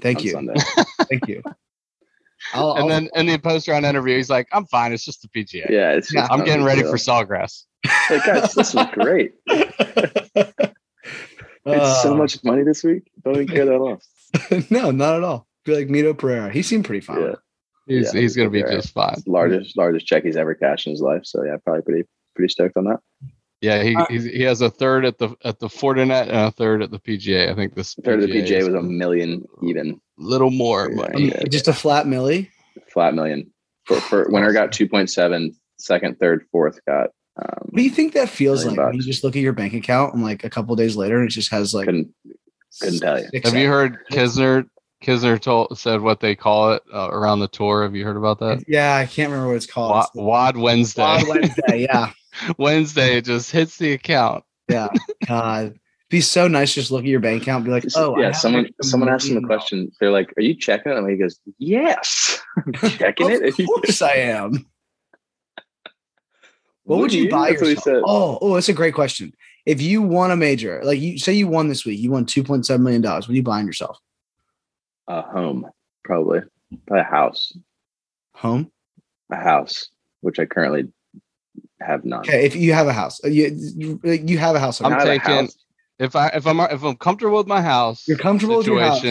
Thank 0.01 0.25
you. 0.25 0.33
Thank 1.11 1.29
you. 1.29 1.43
I'll, 2.55 2.71
And 2.73 2.81
I'll- 2.85 2.89
then 2.89 3.09
in 3.17 3.27
the 3.27 3.37
post 3.39 3.69
round 3.69 3.85
interview, 3.85 4.17
he's 4.17 4.31
like, 4.31 4.47
"I'm 4.53 4.65
fine. 4.67 4.93
It's 4.95 5.05
just 5.05 5.21
the 5.23 5.29
PGA. 5.29 5.69
Yeah, 5.69 5.91
it's 5.93 6.13
Yeah. 6.15 6.23
just 6.23 6.33
I'm 6.33 6.45
getting 6.45 6.65
ready 6.65 6.83
deal. 6.83 6.91
for 6.91 6.97
Sawgrass." 6.97 7.65
Hey 8.09 8.19
guys, 8.25 8.55
this 8.55 8.75
is 8.75 8.87
great. 8.93 9.35
It's 11.67 12.03
so 12.03 12.13
Uh, 12.13 12.17
much 12.17 12.43
money 12.45 12.63
this 12.63 12.83
week. 12.85 13.11
Don't 13.25 13.35
even 13.35 13.49
care 13.49 13.65
that 13.67 13.99
I 14.51 14.67
no, 14.71 14.91
not 14.91 15.17
at 15.17 15.23
all. 15.25 15.47
Be 15.65 15.75
like 15.77 15.89
Mito 15.89 16.17
Pereira. 16.17 16.51
He 16.53 16.63
seemed 16.63 16.85
pretty 16.85 17.01
fine. 17.01 17.23
Yeah. 17.23 17.35
He's 17.87 18.15
Yeah, 18.15 18.21
he's 18.21 18.37
gonna 18.37 18.51
be 18.51 18.63
just 18.63 18.93
fine. 18.93 19.17
Largest 19.27 19.77
largest 19.77 20.07
check 20.07 20.25
he's 20.25 20.37
ever 20.37 20.55
cashed 20.55 20.87
in 20.87 20.93
his 20.93 21.01
life. 21.01 21.23
So 21.25 21.45
yeah, 21.45 21.57
probably 21.65 21.83
pretty 21.83 22.05
pretty 22.35 22.51
stoked 22.53 22.77
on 22.77 22.85
that. 22.85 23.01
Yeah, 23.61 23.83
he 23.83 23.97
Uh, 23.97 24.05
he's, 24.11 24.25
he 24.25 24.43
has 24.43 24.61
a 24.61 24.71
third 24.71 25.05
at 25.05 25.19
the 25.19 25.35
at 25.45 25.59
the 25.61 25.69
Fortinet 25.69 26.23
and 26.29 26.37
a 26.37 26.51
third 26.51 26.83
at 26.83 26.91
the 26.91 26.99
PGA. 26.99 27.51
I 27.51 27.55
think 27.55 27.75
this 27.75 27.95
Third 28.05 28.23
of 28.23 28.29
the 28.29 28.35
PGA 28.43 28.65
was 28.65 28.75
a 28.75 28.83
million 28.83 29.45
even. 29.63 29.93
A 29.93 30.23
little 30.23 30.51
more 30.51 30.89
Yeah, 30.91 30.97
money. 30.97 31.35
Um, 31.35 31.45
Just 31.49 31.69
a 31.69 31.73
flat 31.73 32.07
millie. 32.07 32.51
Flat 32.93 33.15
million. 33.15 33.51
For, 33.85 34.01
for 34.01 34.27
winner 34.31 34.53
got 34.53 34.73
2.7, 34.73 35.55
second, 35.79 36.19
third, 36.19 36.45
fourth 36.51 36.81
got 36.87 37.11
um 37.37 37.59
What 37.71 37.77
do 37.77 37.83
you 37.83 37.91
think 37.91 38.15
that 38.15 38.29
feels 38.29 38.65
Million 38.65 38.79
like 38.83 38.87
when 38.89 38.97
you 38.97 39.03
just 39.03 39.23
look 39.25 39.37
at 39.37 39.43
your 39.43 39.53
bank 39.53 39.75
account 39.75 40.15
and 40.15 40.23
like 40.23 40.45
a 40.45 40.51
couple 40.51 40.75
days 40.77 40.97
later 40.97 41.19
and 41.19 41.29
it 41.29 41.33
just 41.33 41.51
has 41.51 41.75
like 41.75 41.87
couldn't 41.87 42.09
couldn't 42.81 43.01
tell 43.01 43.19
you. 43.21 43.29
Have 43.45 43.55
you 43.55 43.69
heard 43.69 43.99
Kisner? 44.11 44.69
Kisner 45.03 45.39
told 45.41 45.79
said 45.79 46.01
what 46.01 46.21
they 46.21 46.35
call 46.35 46.73
it 46.73 46.83
uh, 46.93 47.09
around 47.11 47.41
the 47.41 47.49
tour. 47.49 47.83
Have 47.83 47.95
you 47.95 48.05
heard 48.05 48.17
about 48.17 48.39
that? 48.41 48.65
Yeah, 48.67 48.95
I 48.97 49.05
can't 49.07 49.31
remember 49.31 49.49
what 49.51 49.57
it's 49.57 49.67
called. 49.67 49.91
Wa- 49.91 50.01
It's 50.03 50.11
Wad 50.15 50.57
Wednesday. 50.57 51.03
Wild 51.03 51.29
Wednesday. 51.29 51.87
Yeah, 51.91 52.11
Wednesday 52.59 53.19
it 53.19 53.25
just 53.27 53.51
hits 53.51 53.77
the 53.77 53.93
account. 53.93 54.45
yeah. 54.69 54.89
God, 55.29 55.79
be 56.09 56.21
so 56.23 56.49
nice 56.49 56.73
just 56.75 56.91
look 56.91 57.03
at 57.05 57.09
your 57.09 57.21
bank 57.21 57.43
account 57.43 57.59
and 57.59 57.65
be 57.67 57.71
like, 57.73 57.85
oh, 57.95 58.15
I 58.15 58.21
yeah, 58.21 58.27
have 58.27 58.37
someone 58.37 58.63
like 58.65 58.75
someone 58.83 59.09
asked 59.11 59.29
him 59.29 59.37
a 59.37 59.47
question. 59.47 59.91
They're 60.01 60.11
like, 60.11 60.33
Are 60.39 60.43
you 60.43 60.55
checking 60.55 60.93
it? 60.93 60.99
And 60.99 61.09
he 61.11 61.17
goes, 61.17 61.39
Yes. 61.59 62.41
I'm 62.57 62.73
checking 62.73 63.29
dollars." 63.29 63.41
it. 63.43 63.61
Of 63.61 63.67
course, 63.67 64.03
I 64.03 64.13
am. 64.15 64.67
What 66.87 67.01
would 67.01 67.13
you 67.13 67.29
buy 67.29 67.51
That's 67.51 67.61
what 67.63 67.67
he 67.69 67.75
yourself? 67.75 67.85
said. 67.97 68.03
Oh, 68.07 68.39
oh, 68.41 68.55
that's 68.55 68.69
a 68.69 68.73
great 68.73 68.95
question. 68.95 69.35
If 69.67 69.83
you 69.83 70.03
won 70.03 70.31
a 70.31 70.37
major, 70.37 70.81
like 70.85 71.01
you 71.01 71.19
say 71.19 71.33
you 71.33 71.49
won 71.49 71.69
this 71.69 71.85
week, 71.85 71.99
you 71.99 72.11
won 72.13 72.25
two 72.25 72.45
point 72.45 72.65
seven 72.65 72.85
million 72.85 73.03
dollars. 73.03 73.27
What 73.27 73.33
are 73.33 73.37
you 73.37 73.43
buying 73.43 73.67
yourself? 73.67 73.99
A 75.09 75.23
home, 75.23 75.67
probably. 76.05 76.43
Probably 76.87 77.01
a 77.01 77.05
house. 77.05 77.53
Home. 78.37 78.71
A 79.33 79.37
house, 79.37 79.89
which 80.21 80.39
I 80.39 80.47
currently 80.47 80.93
have 81.81 82.05
none. 82.05 82.21
Okay, 82.21 82.47
if 82.47 82.55
you 82.55 82.73
have 82.73 82.87
a 82.87 82.93
house, 82.93 83.21
uh, 83.25 83.29
you 83.29 83.51
you, 83.77 84.01
you 84.03 84.39
have 84.39 84.55
a 84.55 84.61
house. 84.61 84.81
I'm 84.81 84.93
I 84.93 85.05
have 85.05 85.05
taking- 85.05 85.49
If 85.99 86.15
I 86.15 86.29
if 86.29 86.47
I'm 86.47 86.61
if 86.61 86.83
I'm 86.85 86.97
comfortable 86.97 87.39
with 87.39 87.49
my 87.49 87.63
house, 87.63 88.07
You're 88.07 88.19
comfortable 88.19 88.59
with 88.59 88.67
your 88.69 88.81
house. 88.81 89.03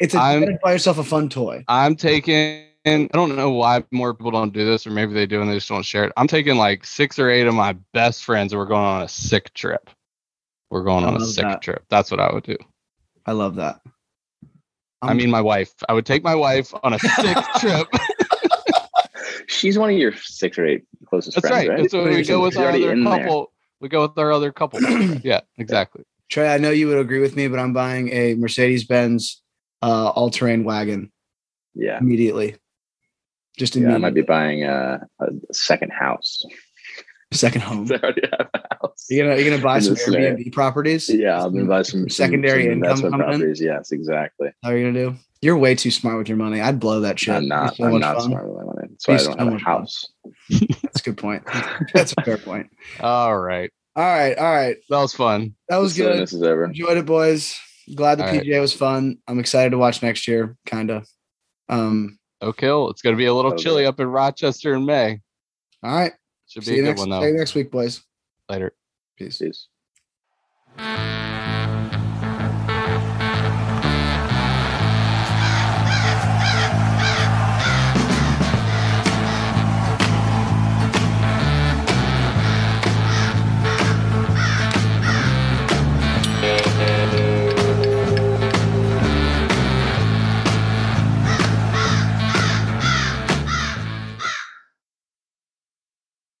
It's 0.00 0.14
a 0.14 0.18
I'm- 0.18 0.42
you 0.42 0.58
buy 0.62 0.72
yourself 0.72 0.98
a 0.98 1.04
fun 1.04 1.28
toy. 1.28 1.64
I'm 1.68 1.94
taking. 1.94 2.64
I 2.86 3.08
don't 3.12 3.36
know 3.36 3.50
why 3.50 3.84
more 3.90 4.14
people 4.14 4.30
don't 4.30 4.52
do 4.52 4.64
this, 4.64 4.86
or 4.86 4.90
maybe 4.90 5.12
they 5.12 5.26
do 5.26 5.40
and 5.42 5.50
they 5.50 5.54
just 5.56 5.68
don't 5.68 5.84
share 5.84 6.04
it. 6.04 6.12
I'm 6.16 6.26
taking 6.26 6.56
like 6.56 6.84
six 6.86 7.18
or 7.18 7.28
eight 7.28 7.46
of 7.46 7.54
my 7.54 7.74
best 7.92 8.24
friends, 8.24 8.52
and 8.52 8.58
we're 8.58 8.66
going 8.66 8.84
on 8.84 9.02
a 9.02 9.08
sick 9.08 9.52
trip. 9.54 9.90
We're 10.70 10.82
going 10.84 11.04
I 11.04 11.08
on 11.08 11.16
a 11.16 11.24
sick 11.26 11.44
that. 11.44 11.62
trip. 11.62 11.84
That's 11.90 12.10
what 12.10 12.20
I 12.20 12.32
would 12.32 12.44
do. 12.44 12.56
I 13.26 13.32
love 13.32 13.56
that. 13.56 13.80
I 15.02 15.08
I'm- 15.08 15.16
mean, 15.18 15.30
my 15.30 15.40
wife. 15.40 15.72
I 15.88 15.92
would 15.92 16.06
take 16.06 16.22
my 16.22 16.34
wife 16.34 16.72
on 16.82 16.94
a 16.94 16.98
sick 16.98 17.36
trip. 17.58 17.86
She's 19.46 19.78
one 19.78 19.90
of 19.90 19.96
your 19.96 20.12
six 20.16 20.58
or 20.58 20.66
eight 20.66 20.84
closest 21.06 21.34
That's 21.36 21.48
friends, 21.48 21.68
right. 21.68 21.74
right? 21.74 21.82
That's 21.82 21.94
what 21.94 22.04
we 22.04 22.22
go 22.24 22.40
with 22.42 22.56
our 22.56 22.68
other 22.68 22.92
in 22.92 23.04
there. 23.04 23.18
couple. 23.18 23.52
We 23.80 23.88
go 23.88 24.02
with 24.02 24.16
our 24.18 24.32
other 24.32 24.52
couple. 24.52 24.80
yeah, 25.24 25.40
exactly. 25.58 26.04
Trey, 26.30 26.54
I 26.54 26.58
know 26.58 26.70
you 26.70 26.86
would 26.88 26.98
agree 26.98 27.18
with 27.20 27.34
me, 27.34 27.48
but 27.48 27.58
I'm 27.58 27.72
buying 27.72 28.08
a 28.12 28.34
Mercedes 28.34 28.84
Benz 28.84 29.42
uh, 29.82 30.10
all 30.10 30.30
terrain 30.30 30.62
wagon 30.64 31.10
Yeah. 31.74 31.98
immediately. 31.98 32.56
Just 33.60 33.76
Yeah, 33.76 33.94
I 33.94 33.98
might 33.98 34.14
be 34.14 34.22
buying 34.22 34.64
a, 34.64 35.06
a 35.20 35.26
second 35.52 35.92
house. 35.92 36.42
second 37.30 37.60
home. 37.68 37.86
I 37.92 37.96
already 37.96 38.22
have 38.32 38.48
a 38.54 38.60
house. 38.80 39.04
You're 39.10 39.26
gonna 39.28 39.38
you're 39.40 39.50
gonna 39.50 39.62
buy 39.62 39.76
In 39.76 39.82
some 39.82 39.94
this 39.94 40.04
scenario. 40.06 40.34
Airbnb 40.34 40.52
properties. 40.52 41.10
Yeah, 41.10 41.44
I'm 41.44 41.52
gonna 41.52 41.66
buy 41.66 41.82
some 41.82 42.00
some- 42.00 42.08
Secondary 42.08 42.64
some 42.64 42.72
income 42.72 42.82
investment 42.90 43.12
coming 43.12 43.26
in? 43.26 43.30
properties. 43.38 43.60
Yes, 43.60 43.92
exactly. 43.92 44.48
How 44.62 44.70
are 44.70 44.78
you 44.78 44.86
gonna 44.90 45.10
do? 45.10 45.16
You're 45.42 45.58
way 45.58 45.74
too 45.74 45.90
smart 45.90 46.16
with 46.18 46.28
your 46.28 46.38
money. 46.38 46.60
I'd 46.62 46.80
blow 46.80 47.00
that 47.00 47.18
shit. 47.20 47.34
I'm 47.34 47.48
not. 47.48 47.76
So 47.76 47.84
I'm 47.84 47.92
much 47.92 48.00
not 48.00 48.16
fun. 48.16 48.26
smart 48.30 48.46
with 48.48 48.56
my 48.56 48.64
money. 48.64 48.88
That's 48.90 49.06
why 49.08 49.14
I 49.14 49.16
don't 49.18 49.38
so 49.38 49.44
have 49.44 49.52
a 49.54 49.58
house. 49.58 50.06
That's 50.82 51.00
a 51.00 51.02
good 51.04 51.18
point. 51.18 51.42
That's 51.94 52.14
a 52.16 52.22
fair 52.22 52.38
point. 52.38 52.68
All 53.00 53.38
right, 53.38 53.70
All 53.96 54.04
right, 54.04 54.36
all 54.38 54.52
right. 54.52 54.76
that 54.88 54.98
was 54.98 55.12
fun. 55.14 55.54
That 55.68 55.76
was 55.78 55.96
So 55.96 56.04
good. 56.04 56.20
This 56.22 56.32
is 56.32 56.42
over. 56.42 56.64
Enjoyed 56.64 56.96
it, 56.96 57.04
boys. 57.06 57.58
Glad 57.94 58.16
the 58.18 58.24
All 58.26 58.30
right. 58.32 58.42
PGA 58.42 58.60
was 58.60 58.72
fun. 58.72 59.18
I'm 59.28 59.38
excited 59.38 59.70
to 59.70 59.78
watch 59.78 60.02
next 60.02 60.26
year. 60.28 60.56
Kinda. 60.66 61.04
Um. 61.68 62.18
Okay, 62.42 62.68
it's 62.68 63.02
going 63.02 63.14
to 63.14 63.18
be 63.18 63.26
a 63.26 63.34
little 63.34 63.52
Okay. 63.52 63.62
chilly 63.62 63.86
up 63.86 64.00
in 64.00 64.06
Rochester 64.08 64.74
in 64.74 64.86
May. 64.86 65.20
All 65.82 65.94
right. 65.94 66.12
Should 66.48 66.64
See 66.64 66.72
be 66.72 66.76
you 66.78 66.82
a 66.82 66.86
good 66.86 66.90
next. 66.98 67.06
one 67.06 67.22
See 67.22 67.28
you 67.28 67.36
next 67.36 67.54
week, 67.54 67.70
boys. 67.70 68.02
Later. 68.48 68.72
Peace. 69.16 69.38
Peace. 69.38 69.68